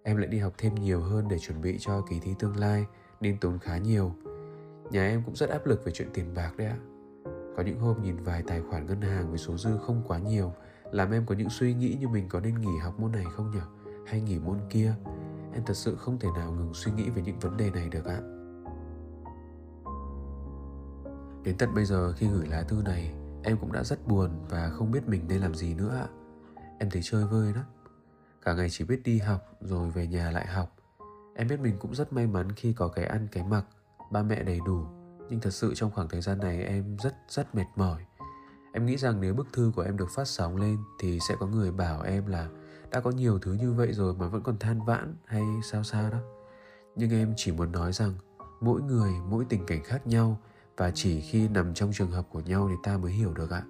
Em 0.03 0.17
lại 0.17 0.27
đi 0.27 0.37
học 0.37 0.53
thêm 0.57 0.75
nhiều 0.75 1.01
hơn 1.01 1.27
để 1.27 1.39
chuẩn 1.39 1.61
bị 1.61 1.77
cho 1.79 2.01
kỳ 2.09 2.19
thi 2.19 2.31
tương 2.39 2.57
lai 2.57 2.85
nên 3.21 3.37
tốn 3.37 3.59
khá 3.59 3.77
nhiều. 3.77 4.15
Nhà 4.91 5.07
em 5.07 5.21
cũng 5.25 5.35
rất 5.35 5.49
áp 5.49 5.65
lực 5.65 5.85
về 5.85 5.91
chuyện 5.91 6.09
tiền 6.13 6.33
bạc 6.33 6.51
đấy 6.57 6.67
ạ. 6.67 6.77
Có 7.57 7.63
những 7.63 7.79
hôm 7.79 8.01
nhìn 8.01 8.15
vài 8.23 8.43
tài 8.47 8.61
khoản 8.61 8.85
ngân 8.85 9.01
hàng 9.01 9.29
với 9.29 9.37
số 9.37 9.57
dư 9.57 9.77
không 9.77 10.03
quá 10.07 10.19
nhiều 10.19 10.53
làm 10.91 11.11
em 11.11 11.25
có 11.25 11.35
những 11.35 11.49
suy 11.49 11.73
nghĩ 11.73 11.97
như 11.99 12.07
mình 12.07 12.29
có 12.29 12.39
nên 12.39 12.61
nghỉ 12.61 12.77
học 12.83 12.99
môn 12.99 13.11
này 13.11 13.25
không 13.35 13.51
nhỉ? 13.51 13.59
Hay 14.07 14.21
nghỉ 14.21 14.39
môn 14.39 14.57
kia? 14.69 14.93
Em 15.53 15.63
thật 15.65 15.73
sự 15.73 15.95
không 15.95 16.19
thể 16.19 16.29
nào 16.35 16.51
ngừng 16.51 16.73
suy 16.73 16.91
nghĩ 16.91 17.09
về 17.09 17.21
những 17.21 17.39
vấn 17.39 17.57
đề 17.57 17.71
này 17.71 17.89
được 17.89 18.05
ạ. 18.05 18.19
Đến 21.43 21.57
tận 21.57 21.73
bây 21.75 21.85
giờ 21.85 22.13
khi 22.13 22.27
gửi 22.27 22.47
lá 22.47 22.63
thư 22.63 22.81
này, 22.85 23.13
em 23.43 23.57
cũng 23.57 23.71
đã 23.71 23.83
rất 23.83 24.07
buồn 24.07 24.29
và 24.49 24.69
không 24.69 24.91
biết 24.91 25.07
mình 25.07 25.25
nên 25.27 25.41
làm 25.41 25.55
gì 25.55 25.73
nữa 25.73 25.95
ạ. 25.95 26.07
Em 26.79 26.89
thấy 26.89 27.01
chơi 27.03 27.25
vơi 27.25 27.53
lắm. 27.53 27.63
Cả 28.41 28.53
ngày 28.53 28.69
chỉ 28.69 28.85
biết 28.85 29.01
đi 29.03 29.19
học 29.19 29.57
rồi 29.61 29.89
về 29.89 30.07
nhà 30.07 30.31
lại 30.31 30.47
học. 30.47 30.75
Em 31.35 31.47
biết 31.47 31.59
mình 31.59 31.77
cũng 31.79 31.95
rất 31.95 32.13
may 32.13 32.27
mắn 32.27 32.51
khi 32.51 32.73
có 32.73 32.87
cái 32.87 33.05
ăn 33.05 33.27
cái 33.31 33.43
mặc, 33.43 33.65
Ba 34.11 34.23
mẹ 34.23 34.43
đầy 34.43 34.59
đủ. 34.65 34.85
Nhưng 35.29 35.39
thật 35.39 35.53
sự 35.53 35.73
trong 35.75 35.91
khoảng 35.91 36.09
thời 36.09 36.21
gian 36.21 36.39
này 36.39 36.63
em 36.63 36.97
rất 36.97 37.15
rất 37.29 37.55
mệt 37.55 37.65
mỏi. 37.75 38.05
Em 38.73 38.85
nghĩ 38.85 38.97
rằng 38.97 39.21
nếu 39.21 39.33
bức 39.33 39.47
thư 39.53 39.71
của 39.75 39.81
em 39.81 39.97
được 39.97 40.09
phát 40.15 40.27
sóng 40.27 40.55
lên 40.55 40.77
Thì 40.99 41.19
sẽ 41.29 41.35
có 41.39 41.47
người 41.47 41.71
bảo 41.71 42.01
em 42.01 42.25
là 42.25 42.49
Đã 42.91 42.99
có 42.99 43.11
nhiều 43.11 43.39
thứ 43.39 43.53
như 43.53 43.73
vậy 43.73 43.93
rồi 43.93 44.13
mà 44.13 44.27
vẫn 44.27 44.43
còn 44.43 44.59
than 44.59 44.85
vãn 44.85 45.15
hay 45.25 45.43
sao 45.63 45.83
sao 45.83 46.09
đó. 46.09 46.19
Nhưng 46.95 47.11
em 47.11 47.33
chỉ 47.37 47.51
muốn 47.51 47.71
nói 47.71 47.93
rằng 47.93 48.13
Mỗi 48.61 48.81
người, 48.81 49.11
mỗi 49.29 49.45
tình 49.49 49.65
cảnh 49.65 49.83
khác 49.83 50.07
nhau 50.07 50.39
và 50.77 50.91
chỉ 50.91 51.21
khi 51.21 51.47
nằm 51.47 51.73
trong 51.73 51.91
trường 51.93 52.11
hợp 52.11 52.27
của 52.31 52.39
nhau 52.39 52.67
thì 52.69 52.75
ta 52.83 52.97
mới 52.97 53.11
hiểu 53.11 53.33
được 53.33 53.51
ạ. 53.51 53.63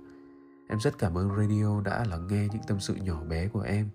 Em 0.70 0.80
rất 0.80 0.98
cảm 1.00 1.18
ơn 1.18 1.30
radio 1.38 1.82
đã 1.82 2.06
lắng 2.10 2.28
nghe 2.28 2.48
những 2.52 2.62
tâm 2.68 2.80
sự 2.80 2.96
nhỏ 2.96 3.24
bé 3.24 3.48
của 3.48 3.62
em. 3.62 3.90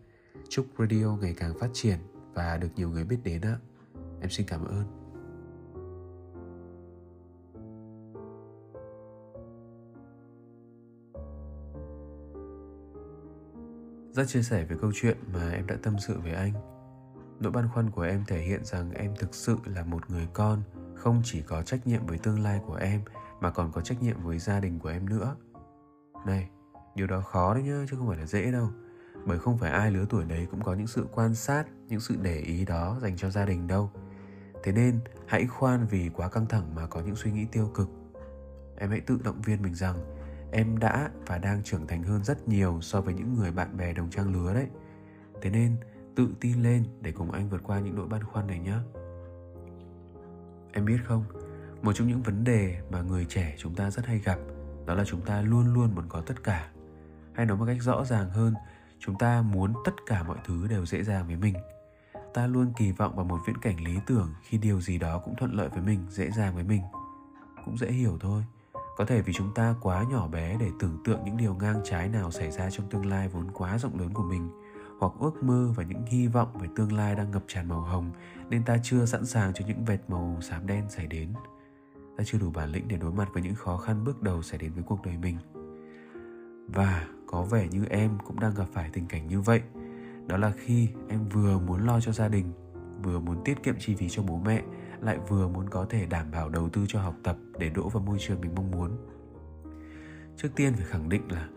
Chúc 0.48 0.66
radio 0.78 1.16
ngày 1.20 1.34
càng 1.38 1.58
phát 1.58 1.70
triển 1.72 1.98
và 2.34 2.56
được 2.56 2.68
nhiều 2.76 2.90
người 2.90 3.04
biết 3.04 3.18
đến 3.24 3.40
ạ. 3.40 3.58
Em 4.20 4.30
xin 4.30 4.46
cảm 4.46 4.64
ơn. 4.64 4.84
Rất 14.12 14.24
chia 14.28 14.42
sẻ 14.42 14.64
về 14.64 14.76
câu 14.80 14.90
chuyện 14.94 15.16
mà 15.32 15.50
em 15.50 15.66
đã 15.66 15.76
tâm 15.82 15.96
sự 16.06 16.20
với 16.22 16.32
anh. 16.32 16.52
Nỗi 17.40 17.52
băn 17.52 17.68
khoăn 17.74 17.90
của 17.90 18.02
em 18.02 18.24
thể 18.26 18.40
hiện 18.40 18.64
rằng 18.64 18.90
em 18.90 19.14
thực 19.18 19.34
sự 19.34 19.56
là 19.64 19.84
một 19.84 20.10
người 20.10 20.28
con 20.32 20.62
không 20.99 21.21
chỉ 21.25 21.43
có 21.43 21.62
trách 21.62 21.87
nhiệm 21.87 22.07
với 22.07 22.19
tương 22.19 22.40
lai 22.40 22.61
của 22.67 22.75
em, 22.75 23.00
mà 23.40 23.50
còn 23.50 23.73
có 23.73 23.81
trách 23.81 24.02
nhiệm 24.02 24.23
với 24.23 24.38
gia 24.38 24.61
đình 24.61 24.78
của 24.78 24.88
em 24.88 25.09
nữa. 25.09 25.37
Này, 26.26 26.49
điều 26.95 27.07
đó 27.07 27.21
khó 27.21 27.55
đấy 27.55 27.62
nhá, 27.62 27.85
chứ 27.90 27.97
không 27.97 28.09
phải 28.09 28.19
là 28.19 28.26
dễ 28.26 28.52
đâu. 28.52 28.69
Bởi 29.26 29.38
không 29.38 29.59
phải 29.59 29.71
ai 29.71 29.90
lứa 29.90 30.07
tuổi 30.09 30.25
đấy 30.25 30.47
cũng 30.50 30.62
có 30.62 30.75
những 30.75 30.87
sự 30.87 31.07
quan 31.12 31.35
sát, 31.35 31.64
những 31.88 32.00
sự 32.00 32.17
để 32.23 32.38
ý 32.38 32.64
đó 32.64 32.99
dành 33.02 33.17
cho 33.17 33.31
gia 33.31 33.45
đình 33.45 33.67
đâu. 33.67 33.90
Thế 34.62 34.73
nên, 34.73 35.00
hãy 35.26 35.47
khoan 35.47 35.87
vì 35.87 36.09
quá 36.09 36.28
căng 36.28 36.47
thẳng 36.47 36.75
mà 36.75 36.87
có 36.87 37.00
những 37.00 37.17
suy 37.17 37.33
nghĩ 37.33 37.47
tiêu 37.52 37.71
cực. 37.75 37.88
Em 38.76 38.90
hãy 38.90 39.00
tự 39.00 39.19
động 39.25 39.43
viên 39.43 39.62
mình 39.62 39.75
rằng, 39.75 39.97
em 40.52 40.78
đã 40.78 41.11
và 41.26 41.38
đang 41.38 41.62
trưởng 41.62 41.87
thành 41.87 42.02
hơn 42.02 42.25
rất 42.25 42.49
nhiều 42.49 42.78
so 42.81 43.00
với 43.00 43.14
những 43.14 43.35
người 43.35 43.52
bạn 43.52 43.76
bè 43.76 43.93
đồng 43.93 44.11
trang 44.11 44.33
lứa 44.33 44.55
đấy. 44.55 44.67
Thế 45.43 45.50
nên, 45.50 45.76
tự 46.17 46.28
tin 46.40 46.62
lên 46.62 46.85
để 47.00 47.12
cùng 47.12 47.31
anh 47.31 47.49
vượt 47.49 47.61
qua 47.64 47.81
những 47.81 47.97
nỗi 47.97 48.09
băn 48.09 48.25
khoăn 48.25 48.47
này 48.47 48.59
nhé 48.59 48.76
em 50.78 50.85
biết 50.85 50.99
không? 51.04 51.25
Một 51.82 51.92
trong 51.92 52.08
những 52.08 52.23
vấn 52.23 52.44
đề 52.44 52.80
mà 52.90 53.02
người 53.02 53.25
trẻ 53.25 53.54
chúng 53.58 53.75
ta 53.75 53.90
rất 53.90 54.06
hay 54.06 54.18
gặp, 54.18 54.38
đó 54.87 54.94
là 54.94 55.04
chúng 55.04 55.20
ta 55.20 55.42
luôn 55.42 55.75
luôn 55.75 55.94
muốn 55.94 56.04
có 56.08 56.20
tất 56.20 56.44
cả. 56.44 56.68
Hay 57.35 57.47
nói 57.47 57.56
một 57.56 57.64
cách 57.66 57.76
rõ 57.80 58.04
ràng 58.04 58.30
hơn, 58.30 58.54
chúng 58.99 59.18
ta 59.18 59.42
muốn 59.42 59.75
tất 59.85 59.92
cả 60.06 60.23
mọi 60.23 60.38
thứ 60.44 60.66
đều 60.66 60.87
dễ 60.87 61.02
dàng 61.02 61.26
với 61.26 61.37
mình. 61.37 61.54
Ta 62.35 62.47
luôn 62.47 62.73
kỳ 62.76 62.92
vọng 62.92 63.16
vào 63.16 63.25
một 63.25 63.38
viễn 63.47 63.56
cảnh 63.58 63.85
lý 63.85 63.99
tưởng 64.06 64.35
khi 64.42 64.58
điều 64.58 64.80
gì 64.80 64.99
đó 64.99 65.18
cũng 65.25 65.37
thuận 65.37 65.52
lợi 65.52 65.68
với 65.68 65.82
mình, 65.82 66.06
dễ 66.11 66.30
dàng 66.30 66.54
với 66.54 66.64
mình. 66.64 66.82
Cũng 67.64 67.78
dễ 67.78 67.92
hiểu 67.92 68.18
thôi. 68.20 68.44
Có 68.97 69.04
thể 69.04 69.23
vì 69.23 69.32
chúng 69.32 69.54
ta 69.54 69.75
quá 69.80 70.04
nhỏ 70.11 70.28
bé 70.28 70.56
để 70.61 70.70
tưởng 70.80 71.02
tượng 71.04 71.25
những 71.25 71.37
điều 71.37 71.54
ngang 71.54 71.80
trái 71.85 72.08
nào 72.08 72.30
xảy 72.30 72.50
ra 72.50 72.70
trong 72.70 72.90
tương 72.90 73.06
lai 73.06 73.28
vốn 73.28 73.50
quá 73.50 73.78
rộng 73.78 74.00
lớn 74.00 74.14
của 74.14 74.23
mình 74.23 74.50
hoặc 74.99 75.12
ước 75.21 75.43
mơ 75.43 75.73
và 75.76 75.85
những 75.85 76.07
hy 76.07 76.26
vọng 76.26 76.59
về 76.61 76.69
tương 76.76 76.93
lai 76.93 77.14
đang 77.14 77.31
ngập 77.31 77.43
tràn 77.47 77.69
màu 77.69 77.81
hồng, 77.81 78.11
nên 78.50 78.64
ta 78.64 78.78
chưa 78.83 79.07
sẵn 79.07 79.26
sàng 79.26 79.52
cho 79.55 79.64
những 79.67 79.85
vệt 79.85 80.00
màu 80.09 80.38
xám 80.40 80.67
đen 80.67 80.85
xảy 80.88 81.07
đến. 81.07 81.33
Ta 82.17 82.25
chưa 82.25 82.38
đủ 82.38 82.50
bản 82.50 82.71
lĩnh 82.71 82.88
để 82.88 82.97
đối 82.97 83.12
mặt 83.12 83.28
với 83.33 83.43
những 83.43 83.55
khó 83.55 83.76
khăn 83.76 84.05
bước 84.05 84.23
đầu 84.23 84.43
xảy 84.43 84.59
đến 84.59 84.73
với 84.73 84.83
cuộc 84.83 85.02
đời 85.05 85.17
mình. 85.17 85.37
Và 86.69 87.07
có 87.26 87.43
vẻ 87.43 87.69
như 87.69 87.85
em 87.85 88.19
cũng 88.26 88.40
đang 88.40 88.55
gặp 88.55 88.67
phải 88.73 88.90
tình 88.93 89.07
cảnh 89.07 89.26
như 89.26 89.40
vậy. 89.40 89.62
Đó 90.26 90.37
là 90.37 90.52
khi 90.57 90.88
em 91.09 91.28
vừa 91.28 91.59
muốn 91.59 91.87
lo 91.87 92.00
cho 92.00 92.12
gia 92.12 92.28
đình, 92.28 92.52
vừa 93.02 93.21
muốn 93.21 93.45
tiết 93.45 93.62
kiệm 93.62 93.75
chi 93.78 93.95
phí 93.95 94.09
cho 94.09 94.23
bố 94.23 94.40
mẹ, 94.45 94.62
lại 95.00 95.19
vừa 95.28 95.49
muốn 95.49 95.69
có 95.71 95.87
thể 95.90 96.07
đảm 96.07 96.31
bảo 96.31 96.49
đầu 96.49 96.69
tư 96.69 96.85
cho 96.88 97.00
học 97.00 97.14
tập 97.23 97.37
để 97.59 97.69
đỗ 97.69 97.88
vào 97.88 98.02
môi 98.02 98.19
trường 98.21 98.40
mình 98.40 98.55
mong 98.57 98.71
muốn. 98.71 98.90
Trước 100.37 100.49
tiên 100.57 100.73
phải 100.75 100.85
khẳng 100.85 101.09
định 101.09 101.23
là 101.33 101.49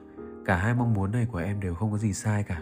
cả 0.46 0.56
hai 0.56 0.74
mong 0.74 0.94
muốn 0.94 1.12
này 1.12 1.28
của 1.32 1.38
em 1.38 1.60
đều 1.60 1.76
không 1.76 1.92
có 1.92 1.98
gì 1.98 2.14
sai 2.14 2.44
cả 2.44 2.62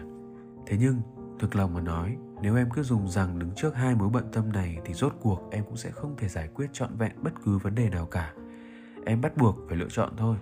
thế 0.70 0.76
nhưng, 0.80 1.00
thực 1.38 1.56
lòng 1.56 1.74
mà 1.74 1.80
nói, 1.80 2.16
nếu 2.42 2.56
em 2.56 2.70
cứ 2.70 2.82
dùng 2.82 3.08
rằng 3.08 3.38
đứng 3.38 3.50
trước 3.56 3.74
hai 3.76 3.94
mối 3.94 4.08
bận 4.08 4.24
tâm 4.32 4.52
này 4.52 4.78
thì 4.84 4.94
rốt 4.94 5.12
cuộc 5.20 5.48
em 5.50 5.64
cũng 5.64 5.76
sẽ 5.76 5.90
không 5.90 6.14
thể 6.16 6.28
giải 6.28 6.48
quyết 6.54 6.66
trọn 6.72 6.96
vẹn 6.96 7.12
bất 7.22 7.30
cứ 7.44 7.58
vấn 7.58 7.74
đề 7.74 7.90
nào 7.90 8.06
cả. 8.06 8.34
Em 9.06 9.20
bắt 9.20 9.36
buộc 9.36 9.56
phải 9.68 9.76
lựa 9.76 9.88
chọn 9.88 10.12
thôi. 10.16 10.36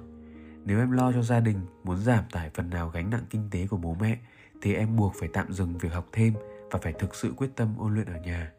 Nếu 0.64 0.78
em 0.78 0.90
lo 0.90 1.12
cho 1.12 1.23
gia 1.23 1.40
đình, 1.40 1.61
muốn 1.85 1.97
giảm 1.97 2.25
tải 2.32 2.50
phần 2.54 2.70
nào 2.70 2.90
gánh 2.94 3.11
nặng 3.11 3.25
kinh 3.30 3.49
tế 3.50 3.66
của 3.66 3.76
bố 3.76 3.97
mẹ, 4.00 4.18
thì 4.62 4.75
em 4.75 4.97
buộc 4.97 5.14
phải 5.20 5.28
tạm 5.32 5.52
dừng 5.52 5.78
việc 5.78 5.92
học 5.92 6.06
thêm 6.12 6.35
và 6.70 6.78
phải 6.82 6.92
thực 6.92 7.14
sự 7.14 7.32
quyết 7.37 7.50
tâm 7.56 7.68
ôn 7.78 7.94
luyện 7.94 8.06
ở 8.06 8.20
nhà. 8.20 8.52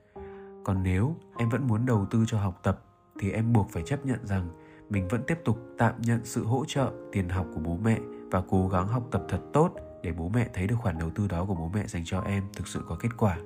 Còn 0.64 0.84
nếu 0.84 1.16
em 1.38 1.50
vẫn 1.50 1.68
muốn 1.68 1.86
đầu 1.86 2.06
tư 2.12 2.24
cho 2.28 2.40
học 2.40 2.60
tập, 2.64 2.84
thì 3.20 3.32
em 3.32 3.54
buộc 3.54 3.70
phải 3.72 3.84
chấp 3.86 4.06
nhận 4.06 4.28
rằng 4.28 4.50
mình 4.90 5.08
vẫn 5.08 5.22
tiếp 5.28 5.40
tục 5.46 5.60
tạm 5.78 6.02
nhận 6.02 6.20
sự 6.24 6.46
hỗ 6.46 6.66
trợ, 6.68 6.92
tiền 7.12 7.30
học 7.30 7.48
của 7.54 7.60
bố 7.60 7.78
mẹ 7.84 8.00
và 8.32 8.42
cố 8.50 8.68
gắng 8.68 8.88
học 8.88 9.08
tập 9.12 9.26
thật 9.30 9.42
tốt 9.54 9.76
để 10.04 10.12
bố 10.12 10.30
mẹ 10.30 10.48
thấy 10.54 10.68
được 10.68 10.76
khoản 10.80 11.00
đầu 11.00 11.10
tư 11.16 11.28
đó 11.28 11.46
của 11.46 11.56
bố 11.56 11.72
mẹ 11.74 11.88
dành 11.88 12.04
cho 12.06 12.22
em 12.22 12.44
thực 12.54 12.68
sự 12.68 12.84
có 12.88 12.98
kết 13.00 13.10
quả. 13.18 13.38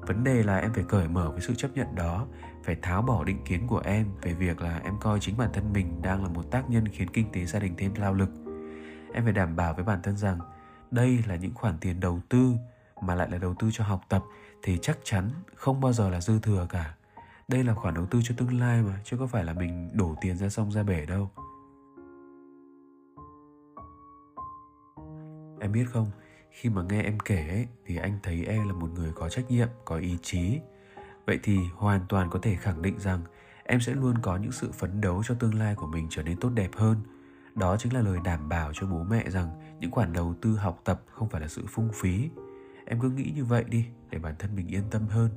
Vấn 0.00 0.24
đề 0.24 0.42
là 0.42 0.56
em 0.56 0.72
phải 0.72 0.84
cởi 0.88 1.08
mở 1.08 1.30
với 1.30 1.40
sự 1.40 1.54
chấp 1.54 1.68
nhận 1.74 1.94
đó, 1.94 2.26
phải 2.64 2.76
tháo 2.82 3.02
bỏ 3.02 3.24
định 3.24 3.44
kiến 3.44 3.66
của 3.66 3.82
em 3.84 4.06
về 4.22 4.34
việc 4.34 4.60
là 4.60 4.80
em 4.84 4.94
coi 5.00 5.20
chính 5.20 5.36
bản 5.36 5.50
thân 5.52 5.72
mình 5.72 6.02
đang 6.02 6.22
là 6.22 6.28
một 6.28 6.50
tác 6.50 6.70
nhân 6.70 6.88
khiến 6.88 7.10
kinh 7.10 7.32
tế 7.32 7.44
gia 7.44 7.58
đình 7.58 7.74
thêm 7.76 7.94
lao 7.94 8.14
lực. 8.14 8.30
Em 9.12 9.24
phải 9.24 9.32
đảm 9.32 9.56
bảo 9.56 9.74
với 9.74 9.84
bản 9.84 10.02
thân 10.02 10.16
rằng 10.16 10.38
đây 10.90 11.24
là 11.26 11.36
những 11.36 11.54
khoản 11.54 11.78
tiền 11.80 12.00
đầu 12.00 12.20
tư 12.28 12.52
mà 13.02 13.14
lại 13.14 13.30
là 13.30 13.38
đầu 13.38 13.54
tư 13.58 13.70
cho 13.72 13.84
học 13.84 14.00
tập 14.08 14.22
thì 14.62 14.78
chắc 14.82 14.98
chắn 15.04 15.30
không 15.54 15.80
bao 15.80 15.92
giờ 15.92 16.08
là 16.08 16.20
dư 16.20 16.40
thừa 16.40 16.66
cả. 16.70 16.94
Đây 17.48 17.64
là 17.64 17.74
khoản 17.74 17.94
đầu 17.94 18.06
tư 18.06 18.20
cho 18.24 18.34
tương 18.38 18.60
lai 18.60 18.82
mà, 18.82 19.00
chứ 19.04 19.16
có 19.16 19.26
phải 19.26 19.44
là 19.44 19.52
mình 19.52 19.90
đổ 19.92 20.14
tiền 20.20 20.36
ra 20.36 20.48
sông 20.48 20.72
ra 20.72 20.82
bể 20.82 21.06
đâu. 21.06 21.30
Em 25.66 25.72
biết 25.72 25.84
không? 25.92 26.10
Khi 26.50 26.68
mà 26.68 26.82
nghe 26.82 27.02
em 27.02 27.18
kể 27.24 27.48
ấy, 27.48 27.66
thì 27.86 27.96
anh 27.96 28.18
thấy 28.22 28.44
em 28.44 28.68
là 28.68 28.72
một 28.72 28.90
người 28.94 29.12
có 29.14 29.28
trách 29.28 29.50
nhiệm 29.50 29.68
có 29.84 29.96
ý 29.96 30.18
chí. 30.22 30.60
Vậy 31.26 31.38
thì 31.42 31.58
hoàn 31.74 32.00
toàn 32.08 32.30
có 32.30 32.38
thể 32.38 32.56
khẳng 32.56 32.82
định 32.82 32.98
rằng 32.98 33.20
em 33.64 33.80
sẽ 33.80 33.94
luôn 33.94 34.18
có 34.22 34.36
những 34.36 34.52
sự 34.52 34.72
phấn 34.72 35.00
đấu 35.00 35.22
cho 35.26 35.34
tương 35.34 35.54
lai 35.54 35.74
của 35.74 35.86
mình 35.86 36.06
trở 36.10 36.22
nên 36.22 36.40
tốt 36.40 36.50
đẹp 36.54 36.70
hơn. 36.76 36.96
Đó 37.54 37.76
chính 37.76 37.94
là 37.94 38.00
lời 38.00 38.18
đảm 38.24 38.48
bảo 38.48 38.72
cho 38.74 38.86
bố 38.86 39.02
mẹ 39.02 39.30
rằng 39.30 39.76
những 39.80 39.90
khoản 39.90 40.12
đầu 40.12 40.34
tư 40.42 40.56
học 40.56 40.80
tập 40.84 41.02
không 41.10 41.28
phải 41.28 41.40
là 41.40 41.48
sự 41.48 41.64
phung 41.68 41.88
phí. 41.94 42.30
Em 42.86 43.00
cứ 43.00 43.10
nghĩ 43.10 43.32
như 43.34 43.44
vậy 43.44 43.64
đi 43.68 43.86
để 44.10 44.18
bản 44.18 44.34
thân 44.38 44.56
mình 44.56 44.68
yên 44.68 44.84
tâm 44.90 45.06
hơn. 45.06 45.30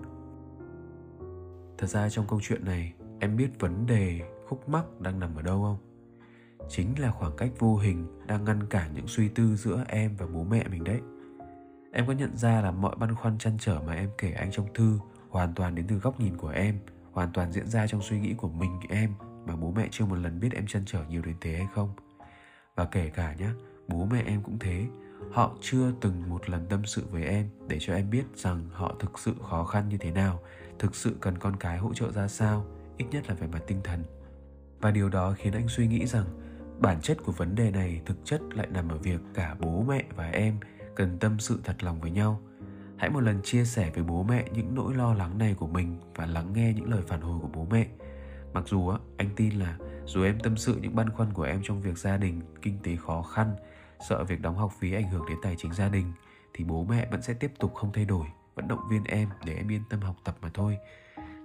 Thật 1.77 1.87
ra 1.87 2.09
trong 2.09 2.27
câu 2.27 2.39
chuyện 2.43 2.65
này 2.65 2.93
em 3.19 3.37
biết 3.37 3.49
vấn 3.59 3.85
đề 3.85 4.21
khúc 4.47 4.69
mắc 4.69 4.85
đang 4.99 5.19
nằm 5.19 5.35
ở 5.35 5.41
đâu 5.41 5.61
không? 5.61 5.88
Chính 6.69 6.99
là 6.99 7.11
khoảng 7.11 7.35
cách 7.37 7.51
vô 7.59 7.77
hình 7.77 8.25
đang 8.27 8.43
ngăn 8.43 8.63
cản 8.63 8.93
những 8.93 9.07
suy 9.07 9.27
tư 9.27 9.55
giữa 9.55 9.83
em 9.87 10.15
và 10.17 10.25
bố 10.27 10.43
mẹ 10.43 10.67
mình 10.67 10.83
đấy. 10.83 10.99
Em 11.91 12.07
có 12.07 12.13
nhận 12.13 12.37
ra 12.37 12.61
là 12.61 12.71
mọi 12.71 12.95
băn 12.95 13.15
khoăn 13.15 13.37
chăn 13.37 13.57
trở 13.59 13.81
mà 13.87 13.93
em 13.93 14.09
kể 14.17 14.31
anh 14.31 14.51
trong 14.51 14.73
thư 14.73 14.99
hoàn 15.29 15.53
toàn 15.53 15.75
đến 15.75 15.85
từ 15.87 15.95
góc 15.95 16.19
nhìn 16.19 16.37
của 16.37 16.49
em, 16.49 16.79
hoàn 17.11 17.31
toàn 17.33 17.51
diễn 17.51 17.67
ra 17.67 17.87
trong 17.87 18.01
suy 18.01 18.19
nghĩ 18.19 18.33
của 18.33 18.49
mình, 18.49 18.79
em 18.89 19.13
mà 19.47 19.55
bố 19.55 19.71
mẹ 19.71 19.87
chưa 19.91 20.05
một 20.05 20.15
lần 20.15 20.39
biết 20.39 20.49
em 20.53 20.67
chăn 20.67 20.83
trở 20.85 21.03
nhiều 21.09 21.21
đến 21.21 21.35
thế 21.41 21.57
hay 21.57 21.67
không. 21.75 21.89
Và 22.75 22.85
kể 22.85 23.09
cả 23.09 23.33
nhé 23.33 23.49
bố 23.87 24.05
mẹ 24.05 24.23
em 24.25 24.41
cũng 24.43 24.59
thế. 24.59 24.85
Họ 25.31 25.55
chưa 25.61 25.91
từng 26.01 26.29
một 26.29 26.49
lần 26.49 26.65
tâm 26.69 26.85
sự 26.85 27.05
với 27.11 27.23
em 27.23 27.49
để 27.67 27.77
cho 27.79 27.93
em 27.93 28.09
biết 28.09 28.23
rằng 28.35 28.69
họ 28.71 28.95
thực 28.99 29.19
sự 29.19 29.35
khó 29.49 29.63
khăn 29.63 29.89
như 29.89 29.97
thế 29.97 30.11
nào, 30.11 30.39
thực 30.79 30.95
sự 30.95 31.15
cần 31.21 31.37
con 31.37 31.55
cái 31.55 31.77
hỗ 31.77 31.93
trợ 31.93 32.11
ra 32.11 32.27
sao, 32.27 32.65
ít 32.97 33.05
nhất 33.11 33.29
là 33.29 33.35
về 33.35 33.47
mặt 33.47 33.61
tinh 33.67 33.79
thần. 33.83 34.03
Và 34.81 34.91
điều 34.91 35.09
đó 35.09 35.35
khiến 35.37 35.53
anh 35.53 35.67
suy 35.67 35.87
nghĩ 35.87 36.05
rằng 36.05 36.25
bản 36.81 37.01
chất 37.01 37.17
của 37.25 37.31
vấn 37.31 37.55
đề 37.55 37.71
này 37.71 38.01
thực 38.05 38.17
chất 38.25 38.41
lại 38.53 38.67
nằm 38.71 38.89
ở 38.89 38.97
việc 38.97 39.19
cả 39.33 39.55
bố 39.59 39.83
mẹ 39.87 40.03
và 40.15 40.29
em 40.29 40.59
cần 40.95 41.19
tâm 41.19 41.39
sự 41.39 41.59
thật 41.63 41.83
lòng 41.83 42.01
với 42.01 42.11
nhau. 42.11 42.41
Hãy 42.97 43.09
một 43.09 43.19
lần 43.19 43.41
chia 43.43 43.65
sẻ 43.65 43.91
với 43.95 44.03
bố 44.03 44.23
mẹ 44.23 44.45
những 44.53 44.75
nỗi 44.75 44.93
lo 44.93 45.13
lắng 45.13 45.37
này 45.37 45.53
của 45.53 45.67
mình 45.67 45.99
và 46.15 46.25
lắng 46.25 46.53
nghe 46.53 46.73
những 46.73 46.91
lời 46.91 47.01
phản 47.07 47.21
hồi 47.21 47.39
của 47.41 47.49
bố 47.53 47.67
mẹ. 47.71 47.87
Mặc 48.53 48.63
dù 48.67 48.87
á, 48.87 48.97
anh 49.17 49.29
tin 49.35 49.53
là 49.53 49.77
dù 50.05 50.23
em 50.23 50.39
tâm 50.39 50.57
sự 50.57 50.79
những 50.81 50.95
băn 50.95 51.09
khoăn 51.09 51.33
của 51.33 51.43
em 51.43 51.61
trong 51.63 51.81
việc 51.81 51.97
gia 51.97 52.17
đình, 52.17 52.41
kinh 52.61 52.79
tế 52.83 52.95
khó 52.95 53.21
khăn, 53.21 53.55
sợ 54.09 54.23
việc 54.23 54.41
đóng 54.41 54.57
học 54.57 54.71
phí 54.79 54.93
ảnh 54.93 55.09
hưởng 55.09 55.25
đến 55.29 55.37
tài 55.41 55.55
chính 55.57 55.73
gia 55.73 55.89
đình, 55.89 56.13
thì 56.53 56.63
bố 56.63 56.83
mẹ 56.83 57.07
vẫn 57.11 57.21
sẽ 57.21 57.33
tiếp 57.33 57.51
tục 57.59 57.75
không 57.75 57.91
thay 57.93 58.05
đổi 58.05 58.25
vẫn 58.59 58.67
động 58.67 58.87
viên 58.89 59.03
em 59.03 59.29
để 59.45 59.55
em 59.55 59.71
yên 59.71 59.81
tâm 59.89 60.01
học 60.01 60.15
tập 60.23 60.37
mà 60.41 60.49
thôi 60.53 60.77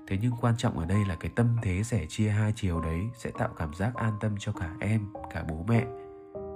thế 0.07 0.19
nhưng 0.23 0.33
quan 0.41 0.57
trọng 0.57 0.79
ở 0.79 0.85
đây 0.85 1.05
là 1.09 1.15
cái 1.15 1.31
tâm 1.35 1.47
thế 1.63 1.83
sẻ 1.83 2.07
chia 2.09 2.29
hai 2.29 2.53
chiều 2.57 2.81
đấy 2.81 3.01
sẽ 3.15 3.31
tạo 3.39 3.49
cảm 3.57 3.75
giác 3.75 3.95
an 3.95 4.13
tâm 4.21 4.35
cho 4.39 4.53
cả 4.53 4.75
em, 4.81 5.01
cả 5.33 5.45
bố 5.49 5.65
mẹ. 5.69 5.87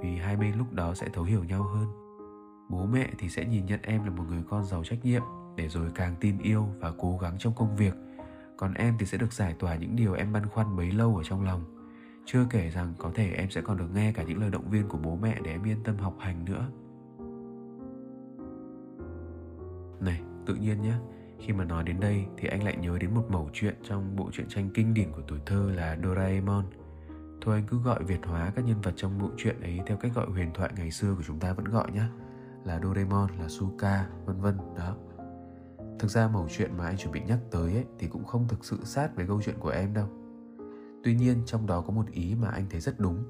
Vì 0.03 0.17
hai 0.17 0.37
bên 0.37 0.59
lúc 0.59 0.73
đó 0.73 0.95
sẽ 0.95 1.09
thấu 1.13 1.25
hiểu 1.25 1.45
nhau 1.45 1.63
hơn. 1.63 1.87
Bố 2.69 2.87
mẹ 2.87 3.11
thì 3.19 3.29
sẽ 3.29 3.45
nhìn 3.45 3.67
nhận 3.67 3.81
em 3.83 4.05
là 4.05 4.11
một 4.11 4.25
người 4.29 4.43
con 4.51 4.65
giàu 4.65 4.85
trách 4.85 5.05
nhiệm, 5.05 5.23
để 5.57 5.69
rồi 5.69 5.91
càng 5.95 6.15
tin 6.21 6.39
yêu 6.39 6.69
và 6.79 6.93
cố 6.99 7.19
gắng 7.23 7.39
trong 7.39 7.53
công 7.57 7.77
việc. 7.77 7.95
Còn 8.57 8.75
em 8.75 8.95
thì 8.99 9.07
sẽ 9.07 9.19
được 9.19 9.33
giải 9.33 9.55
tỏa 9.59 9.77
những 9.77 9.97
điều 9.97 10.15
em 10.15 10.33
băn 10.33 10.47
khoăn 10.49 10.77
bấy 10.77 10.93
lâu 10.93 11.17
ở 11.17 11.23
trong 11.25 11.45
lòng. 11.45 11.65
Chưa 12.25 12.47
kể 12.51 12.71
rằng 12.71 12.95
có 12.99 13.11
thể 13.15 13.31
em 13.31 13.51
sẽ 13.51 13.61
còn 13.61 13.77
được 13.77 13.95
nghe 13.95 14.13
cả 14.13 14.23
những 14.23 14.41
lời 14.41 14.51
động 14.51 14.71
viên 14.71 14.89
của 14.89 14.99
bố 14.99 15.17
mẹ 15.17 15.39
để 15.45 15.51
em 15.51 15.67
yên 15.67 15.83
tâm 15.85 15.97
học 15.97 16.17
hành 16.19 16.45
nữa. 16.45 16.69
Này, 20.01 20.21
tự 20.47 20.55
nhiên 20.55 20.83
nhé 20.83 20.95
khi 21.39 21.53
mà 21.53 21.65
nói 21.65 21.85
đến 21.85 22.01
đây 22.01 22.27
thì 22.37 22.49
anh 22.49 22.65
lại 22.65 22.77
nhớ 22.77 22.99
đến 22.99 23.15
một 23.15 23.25
mẩu 23.29 23.51
chuyện 23.53 23.75
trong 23.83 24.17
bộ 24.17 24.31
truyện 24.33 24.49
tranh 24.49 24.71
kinh 24.75 24.95
điển 24.95 25.13
của 25.13 25.23
tuổi 25.29 25.39
thơ 25.47 25.71
là 25.75 25.99
Doraemon. 26.05 26.65
Thôi 27.41 27.55
anh 27.55 27.67
cứ 27.67 27.79
gọi 27.79 28.05
Việt 28.05 28.21
hóa 28.27 28.53
các 28.57 28.65
nhân 28.65 28.81
vật 28.81 28.93
trong 28.97 29.19
bộ 29.19 29.29
truyện 29.37 29.61
ấy 29.61 29.81
theo 29.87 29.97
cách 29.97 30.13
gọi 30.15 30.27
huyền 30.27 30.51
thoại 30.55 30.71
ngày 30.77 30.91
xưa 30.91 31.15
của 31.15 31.23
chúng 31.27 31.41
ta 31.41 31.53
vẫn 31.53 31.65
gọi 31.65 31.91
nhé. 31.91 32.05
Là 32.65 32.81
Doraemon, 32.83 33.31
là 33.39 33.49
Suka, 33.49 34.07
vân 34.25 34.41
vân 34.41 34.57
đó. 34.77 34.97
Thực 35.99 36.09
ra 36.11 36.29
mẩu 36.29 36.49
chuyện 36.51 36.77
mà 36.77 36.87
anh 36.87 36.97
chuẩn 36.97 37.13
bị 37.13 37.21
nhắc 37.21 37.39
tới 37.51 37.75
ấy, 37.75 37.85
thì 37.99 38.07
cũng 38.07 38.25
không 38.25 38.49
thực 38.49 38.65
sự 38.65 38.79
sát 38.85 39.17
với 39.17 39.27
câu 39.27 39.43
chuyện 39.45 39.59
của 39.59 39.69
em 39.69 39.95
đâu. 39.95 40.09
Tuy 41.05 41.15
nhiên 41.15 41.43
trong 41.47 41.67
đó 41.67 41.81
có 41.81 41.93
một 41.93 42.11
ý 42.11 42.35
mà 42.35 42.49
anh 42.49 42.67
thấy 42.71 42.81
rất 42.81 43.01
đúng. 43.01 43.25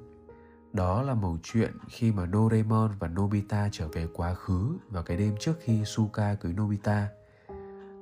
đó 0.73 1.03
là 1.03 1.15
mẩu 1.15 1.39
chuyện 1.43 1.73
khi 1.89 2.13
mà 2.13 2.27
Doraemon 2.33 2.91
và 2.99 3.09
Nobita 3.09 3.69
trở 3.73 3.89
về 3.89 4.07
quá 4.15 4.35
khứ 4.35 4.77
vào 4.91 5.03
cái 5.03 5.17
đêm 5.17 5.35
trước 5.41 5.53
khi 5.61 5.85
Suka 5.85 6.35
cưới 6.35 6.53
Nobita. 6.53 7.09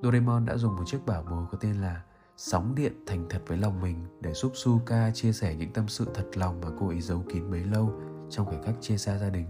Doraemon 0.07 0.47
đã 0.47 0.57
dùng 0.57 0.77
một 0.77 0.83
chiếc 0.87 1.07
bảo 1.07 1.25
bối 1.31 1.45
có 1.53 1.59
tên 1.61 1.75
là 1.81 2.03
sóng 2.37 2.75
điện 2.75 2.93
thành 3.07 3.27
thật 3.31 3.43
với 3.47 3.59
lòng 3.59 3.81
mình 3.81 4.07
để 4.21 4.33
giúp 4.33 4.53
Suka 4.55 5.11
chia 5.11 5.33
sẻ 5.33 5.55
những 5.55 5.73
tâm 5.73 5.89
sự 5.89 6.07
thật 6.15 6.25
lòng 6.35 6.61
mà 6.61 6.69
cô 6.81 6.89
ấy 6.89 7.01
giấu 7.01 7.25
kín 7.29 7.51
bấy 7.51 7.65
lâu 7.65 8.01
trong 8.31 8.47
khoảnh 8.47 8.63
khắc 8.63 8.75
chia 8.81 8.97
xa 8.97 9.19
gia 9.19 9.31
đình. 9.31 9.47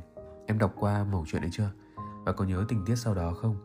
Em 0.47 0.59
đọc 0.59 0.75
qua 0.79 1.05
mẩu 1.05 1.25
chuyện 1.29 1.43
đấy 1.43 1.51
chưa? 1.53 1.71
Và 2.25 2.33
có 2.33 2.45
nhớ 2.45 2.65
tình 2.69 2.85
tiết 2.87 2.97
sau 2.97 3.15
đó 3.15 3.33
không? 3.33 3.57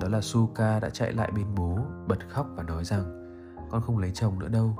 Đó 0.00 0.08
là 0.08 0.20
Suka 0.20 0.80
đã 0.80 0.90
chạy 0.90 1.12
lại 1.12 1.30
bên 1.30 1.46
bố, 1.56 1.78
bật 2.06 2.28
khóc 2.28 2.46
và 2.56 2.62
nói 2.62 2.84
rằng 2.84 3.04
con 3.70 3.82
không 3.82 3.98
lấy 3.98 4.10
chồng 4.14 4.38
nữa 4.38 4.48
đâu 4.48 4.76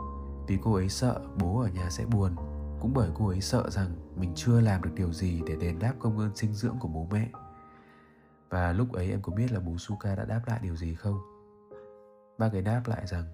vì 0.49 0.59
cô 0.63 0.75
ấy 0.75 0.89
sợ 0.89 1.21
bố 1.39 1.61
ở 1.61 1.69
nhà 1.69 1.91
sẽ 1.91 2.05
buồn 2.07 2.37
cũng 2.81 2.93
bởi 2.95 3.11
cô 3.15 3.29
ấy 3.29 3.41
sợ 3.41 3.71
rằng 3.71 3.91
mình 4.17 4.33
chưa 4.35 4.61
làm 4.61 4.83
được 4.83 4.91
điều 4.95 5.13
gì 5.13 5.43
để 5.47 5.57
đền 5.57 5.79
đáp 5.79 5.95
công 5.99 6.19
ơn 6.19 6.37
sinh 6.37 6.55
dưỡng 6.55 6.77
của 6.81 6.89
bố 6.89 7.09
mẹ 7.11 7.29
và 8.57 8.73
lúc 8.73 8.93
ấy 8.93 9.11
em 9.11 9.23
có 9.23 9.33
biết 9.33 9.53
là 9.53 9.61
bố 9.61 9.79
Suka 9.79 10.15
đã 10.15 10.25
đáp 10.25 10.41
lại 10.47 10.61
điều 10.63 10.77
gì 10.77 10.95
không? 10.95 11.19
Ba 12.39 12.49
ấy 12.53 12.63
đáp 12.63 12.83
lại 12.87 13.07
rằng 13.07 13.25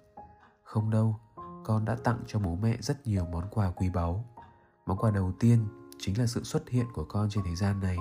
Không 0.62 0.90
đâu, 0.90 1.16
con 1.64 1.84
đã 1.84 1.96
tặng 2.04 2.18
cho 2.26 2.38
bố 2.38 2.56
mẹ 2.56 2.76
rất 2.80 3.06
nhiều 3.06 3.24
món 3.32 3.44
quà 3.50 3.70
quý 3.70 3.90
báu. 3.90 4.24
Món 4.86 4.98
quà 4.98 5.10
đầu 5.10 5.32
tiên 5.40 5.66
chính 5.98 6.18
là 6.18 6.26
sự 6.26 6.42
xuất 6.42 6.68
hiện 6.68 6.86
của 6.94 7.04
con 7.04 7.28
trên 7.30 7.44
thế 7.44 7.54
gian 7.54 7.80
này. 7.80 7.96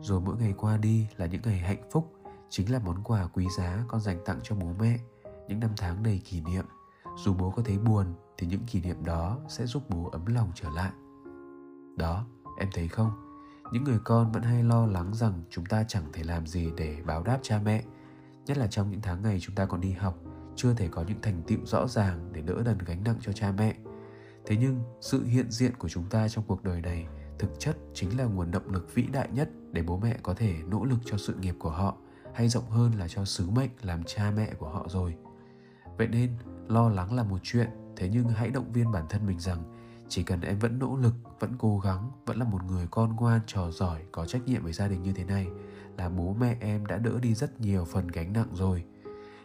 Rồi 0.00 0.20
mỗi 0.20 0.36
ngày 0.36 0.54
qua 0.56 0.76
đi 0.76 1.08
là 1.16 1.26
những 1.26 1.42
ngày 1.44 1.58
hạnh 1.58 1.90
phúc 1.90 2.12
Chính 2.48 2.72
là 2.72 2.78
món 2.78 3.02
quà 3.04 3.26
quý 3.26 3.46
giá 3.56 3.84
con 3.88 4.00
dành 4.00 4.24
tặng 4.24 4.40
cho 4.42 4.56
bố 4.56 4.66
mẹ 4.78 4.98
Những 5.48 5.60
năm 5.60 5.70
tháng 5.76 6.02
đầy 6.02 6.22
kỷ 6.24 6.40
niệm. 6.40 6.64
Dù 7.16 7.34
bố 7.34 7.50
có 7.50 7.62
thấy 7.62 7.78
buồn 7.78 8.14
thì 8.38 8.46
những 8.46 8.66
kỷ 8.66 8.80
niệm 8.80 9.04
đó 9.04 9.38
sẽ 9.48 9.66
giúp 9.66 9.82
bố 9.88 10.10
ấm 10.12 10.26
lòng 10.26 10.52
trở 10.54 10.70
lại. 10.70 10.92
Đó 11.96 12.26
em 12.58 12.68
thấy 12.74 12.88
không? 12.88 13.29
Những 13.72 13.84
người 13.84 13.98
con 14.04 14.32
vẫn 14.32 14.42
hay 14.42 14.62
lo 14.62 14.86
lắng 14.86 15.14
rằng 15.14 15.42
chúng 15.50 15.66
ta 15.66 15.84
chẳng 15.88 16.04
thể 16.12 16.22
làm 16.22 16.46
gì 16.46 16.70
để 16.76 16.96
báo 17.06 17.22
đáp 17.22 17.38
cha 17.42 17.60
mẹ. 17.64 17.82
Nhất 18.46 18.58
là 18.58 18.66
trong 18.66 18.90
những 18.90 19.00
tháng 19.00 19.22
ngày 19.22 19.40
chúng 19.40 19.54
ta 19.54 19.66
còn 19.66 19.80
đi 19.80 19.92
học, 19.92 20.18
chưa 20.56 20.74
thể 20.74 20.88
có 20.88 21.04
những 21.08 21.20
thành 21.22 21.42
tựu 21.46 21.58
rõ 21.64 21.88
ràng 21.88 22.28
để 22.32 22.40
đỡ 22.40 22.62
đần 22.64 22.78
gánh 22.78 23.04
nặng 23.04 23.16
cho 23.20 23.32
cha 23.32 23.52
mẹ. 23.58 23.74
Thế 24.46 24.56
nhưng, 24.56 24.82
sự 25.00 25.24
hiện 25.24 25.50
diện 25.50 25.74
của 25.78 25.88
chúng 25.88 26.04
ta 26.04 26.28
trong 26.28 26.44
cuộc 26.48 26.62
đời 26.62 26.80
này 26.80 27.06
thực 27.38 27.50
chất 27.58 27.76
chính 27.94 28.18
là 28.18 28.24
nguồn 28.24 28.50
động 28.50 28.70
lực 28.70 28.94
vĩ 28.94 29.02
đại 29.02 29.28
nhất 29.32 29.48
để 29.72 29.82
bố 29.82 29.96
mẹ 29.96 30.16
có 30.22 30.34
thể 30.34 30.54
nỗ 30.68 30.84
lực 30.84 30.98
cho 31.04 31.16
sự 31.16 31.34
nghiệp 31.34 31.54
của 31.58 31.70
họ, 31.70 31.96
hay 32.34 32.48
rộng 32.48 32.70
hơn 32.70 32.92
là 32.98 33.08
cho 33.08 33.24
sứ 33.24 33.50
mệnh 33.50 33.70
làm 33.82 34.02
cha 34.04 34.32
mẹ 34.36 34.52
của 34.58 34.68
họ 34.68 34.86
rồi. 34.88 35.16
Vậy 35.98 36.08
nên, 36.08 36.30
lo 36.68 36.88
lắng 36.88 37.14
là 37.14 37.22
một 37.22 37.38
chuyện, 37.42 37.68
thế 37.96 38.08
nhưng 38.12 38.28
hãy 38.28 38.50
động 38.50 38.72
viên 38.72 38.92
bản 38.92 39.04
thân 39.08 39.26
mình 39.26 39.40
rằng 39.40 39.79
chỉ 40.10 40.22
cần 40.22 40.40
em 40.40 40.58
vẫn 40.58 40.78
nỗ 40.78 40.96
lực, 40.96 41.14
vẫn 41.40 41.52
cố 41.58 41.78
gắng, 41.78 42.10
vẫn 42.26 42.38
là 42.38 42.44
một 42.44 42.64
người 42.64 42.86
con 42.90 43.16
ngoan, 43.16 43.40
trò 43.46 43.70
giỏi, 43.70 44.02
có 44.12 44.26
trách 44.26 44.46
nhiệm 44.46 44.62
với 44.62 44.72
gia 44.72 44.88
đình 44.88 45.02
như 45.02 45.12
thế 45.12 45.24
này, 45.24 45.46
là 45.98 46.08
bố 46.08 46.34
mẹ 46.40 46.56
em 46.60 46.86
đã 46.86 46.98
đỡ 46.98 47.18
đi 47.22 47.34
rất 47.34 47.60
nhiều 47.60 47.84
phần 47.84 48.08
gánh 48.08 48.32
nặng 48.32 48.48
rồi. 48.52 48.84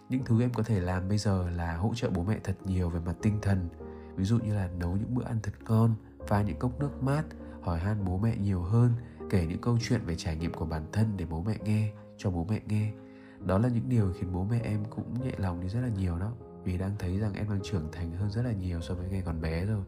Những 0.10 0.22
thứ 0.26 0.42
em 0.42 0.54
có 0.54 0.64
thể 0.64 0.80
làm 0.80 1.10
bây 1.10 1.18
giờ 1.18 1.50
là 1.50 1.78
hỗ 1.78 1.94
trợ 1.96 2.10
bố 2.10 2.24
mẹ 2.24 2.40
thật 2.44 2.58
nhiều 2.66 2.90
về 2.90 3.00
mặt 3.06 3.16
tinh 3.22 3.40
thần. 3.42 3.70
Ví 4.16 4.26
dụ 4.26 4.40
như 4.40 4.56
là 4.56 4.70
nấu 4.80 4.92
những 4.92 5.16
bữa 5.16 5.24
ăn 5.24 5.40
thật 5.44 5.52
ngon, 5.68 5.96
pha 6.28 6.42
những 6.42 6.60
cốc 6.60 6.80
nước 6.80 7.04
mát, 7.04 7.24
hỏi 7.62 7.80
han 7.80 8.06
bố 8.06 8.18
mẹ 8.18 8.38
nhiều 8.38 8.62
hơn, 8.62 8.92
kể 9.30 9.46
những 9.46 9.62
câu 9.62 9.78
chuyện 9.82 10.02
về 10.06 10.16
trải 10.16 10.36
nghiệm 10.36 10.54
của 10.54 10.66
bản 10.66 10.86
thân 10.92 11.18
để 11.18 11.26
bố 11.26 11.42
mẹ 11.42 11.58
nghe, 11.66 11.92
cho 12.18 12.32
bố 12.32 12.46
mẹ 12.50 12.62
nghe. 12.68 12.92
Đó 13.40 13.58
là 13.58 13.70
những 13.70 13.90
điều 13.90 14.14
khiến 14.14 14.34
bố 14.34 14.44
mẹ 14.44 14.60
em 14.64 14.86
cũng 14.90 15.24
nhẹ 15.24 15.32
lòng 15.38 15.62
đi 15.62 15.70
rất 15.70 15.80
là 15.82 15.90
nhiều 15.98 16.18
đó. 16.18 16.32
Vì 16.64 16.78
đang 16.78 16.92
thấy 17.00 17.20
rằng 17.20 17.34
em 17.34 17.50
đang 17.50 17.60
trưởng 17.64 17.90
thành 17.92 18.12
hơn 18.12 18.32
rất 18.32 18.42
là 18.42 18.52
nhiều 18.52 18.82
so 18.82 18.94
với 18.94 19.10
ngày 19.10 19.24
còn 19.26 19.42
bé 19.42 19.66
rồi. 19.66 19.84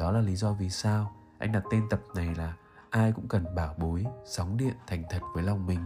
Đó 0.00 0.12
là 0.12 0.20
lý 0.20 0.36
do 0.36 0.52
vì 0.52 0.70
sao 0.70 1.12
anh 1.38 1.52
đặt 1.52 1.62
tên 1.70 1.82
tập 1.90 2.00
này 2.14 2.34
là 2.34 2.54
ai 2.90 3.12
cũng 3.12 3.28
cần 3.28 3.54
bảo 3.54 3.74
bối 3.78 4.04
sóng 4.24 4.56
điện 4.56 4.74
thành 4.86 5.02
thật 5.10 5.20
với 5.34 5.42
lòng 5.42 5.66
mình. 5.66 5.80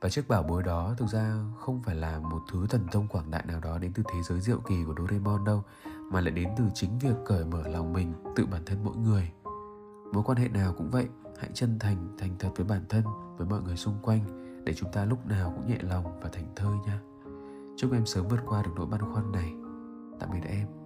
Và 0.00 0.08
chiếc 0.08 0.28
bảo 0.28 0.42
bối 0.42 0.62
đó 0.62 0.94
thực 0.98 1.08
ra 1.08 1.34
không 1.58 1.82
phải 1.82 1.94
là 1.94 2.18
một 2.18 2.42
thứ 2.52 2.66
thần 2.66 2.86
thông 2.92 3.08
quảng 3.08 3.30
đại 3.30 3.44
nào 3.46 3.60
đó 3.60 3.78
đến 3.78 3.92
từ 3.94 4.02
thế 4.12 4.22
giới 4.22 4.40
diệu 4.40 4.58
kỳ 4.68 4.84
của 4.84 4.94
Doraemon 4.98 5.44
đâu, 5.44 5.62
mà 6.12 6.20
lại 6.20 6.30
đến 6.30 6.48
từ 6.56 6.64
chính 6.74 6.98
việc 6.98 7.14
cởi 7.26 7.44
mở 7.44 7.68
lòng 7.68 7.92
mình 7.92 8.14
tự 8.36 8.46
bản 8.46 8.62
thân 8.66 8.84
mỗi 8.84 8.96
người. 8.96 9.32
Mối 10.12 10.22
quan 10.26 10.38
hệ 10.38 10.48
nào 10.48 10.74
cũng 10.78 10.90
vậy, 10.90 11.08
hãy 11.38 11.50
chân 11.54 11.78
thành 11.78 12.16
thành 12.18 12.36
thật 12.38 12.50
với 12.56 12.66
bản 12.66 12.84
thân, 12.88 13.04
với 13.36 13.46
mọi 13.46 13.60
người 13.62 13.76
xung 13.76 13.98
quanh, 14.02 14.20
để 14.64 14.74
chúng 14.74 14.92
ta 14.92 15.04
lúc 15.04 15.26
nào 15.26 15.52
cũng 15.56 15.66
nhẹ 15.66 15.78
lòng 15.82 16.20
và 16.20 16.28
thành 16.32 16.52
thơi 16.56 16.74
nha. 16.86 17.00
Chúc 17.76 17.92
em 17.92 18.06
sớm 18.06 18.28
vượt 18.28 18.40
qua 18.46 18.62
được 18.62 18.72
nỗi 18.76 18.86
băn 18.86 19.12
khoăn 19.12 19.32
này. 19.32 19.52
Tạm 20.20 20.30
biệt 20.32 20.48
em. 20.48 20.79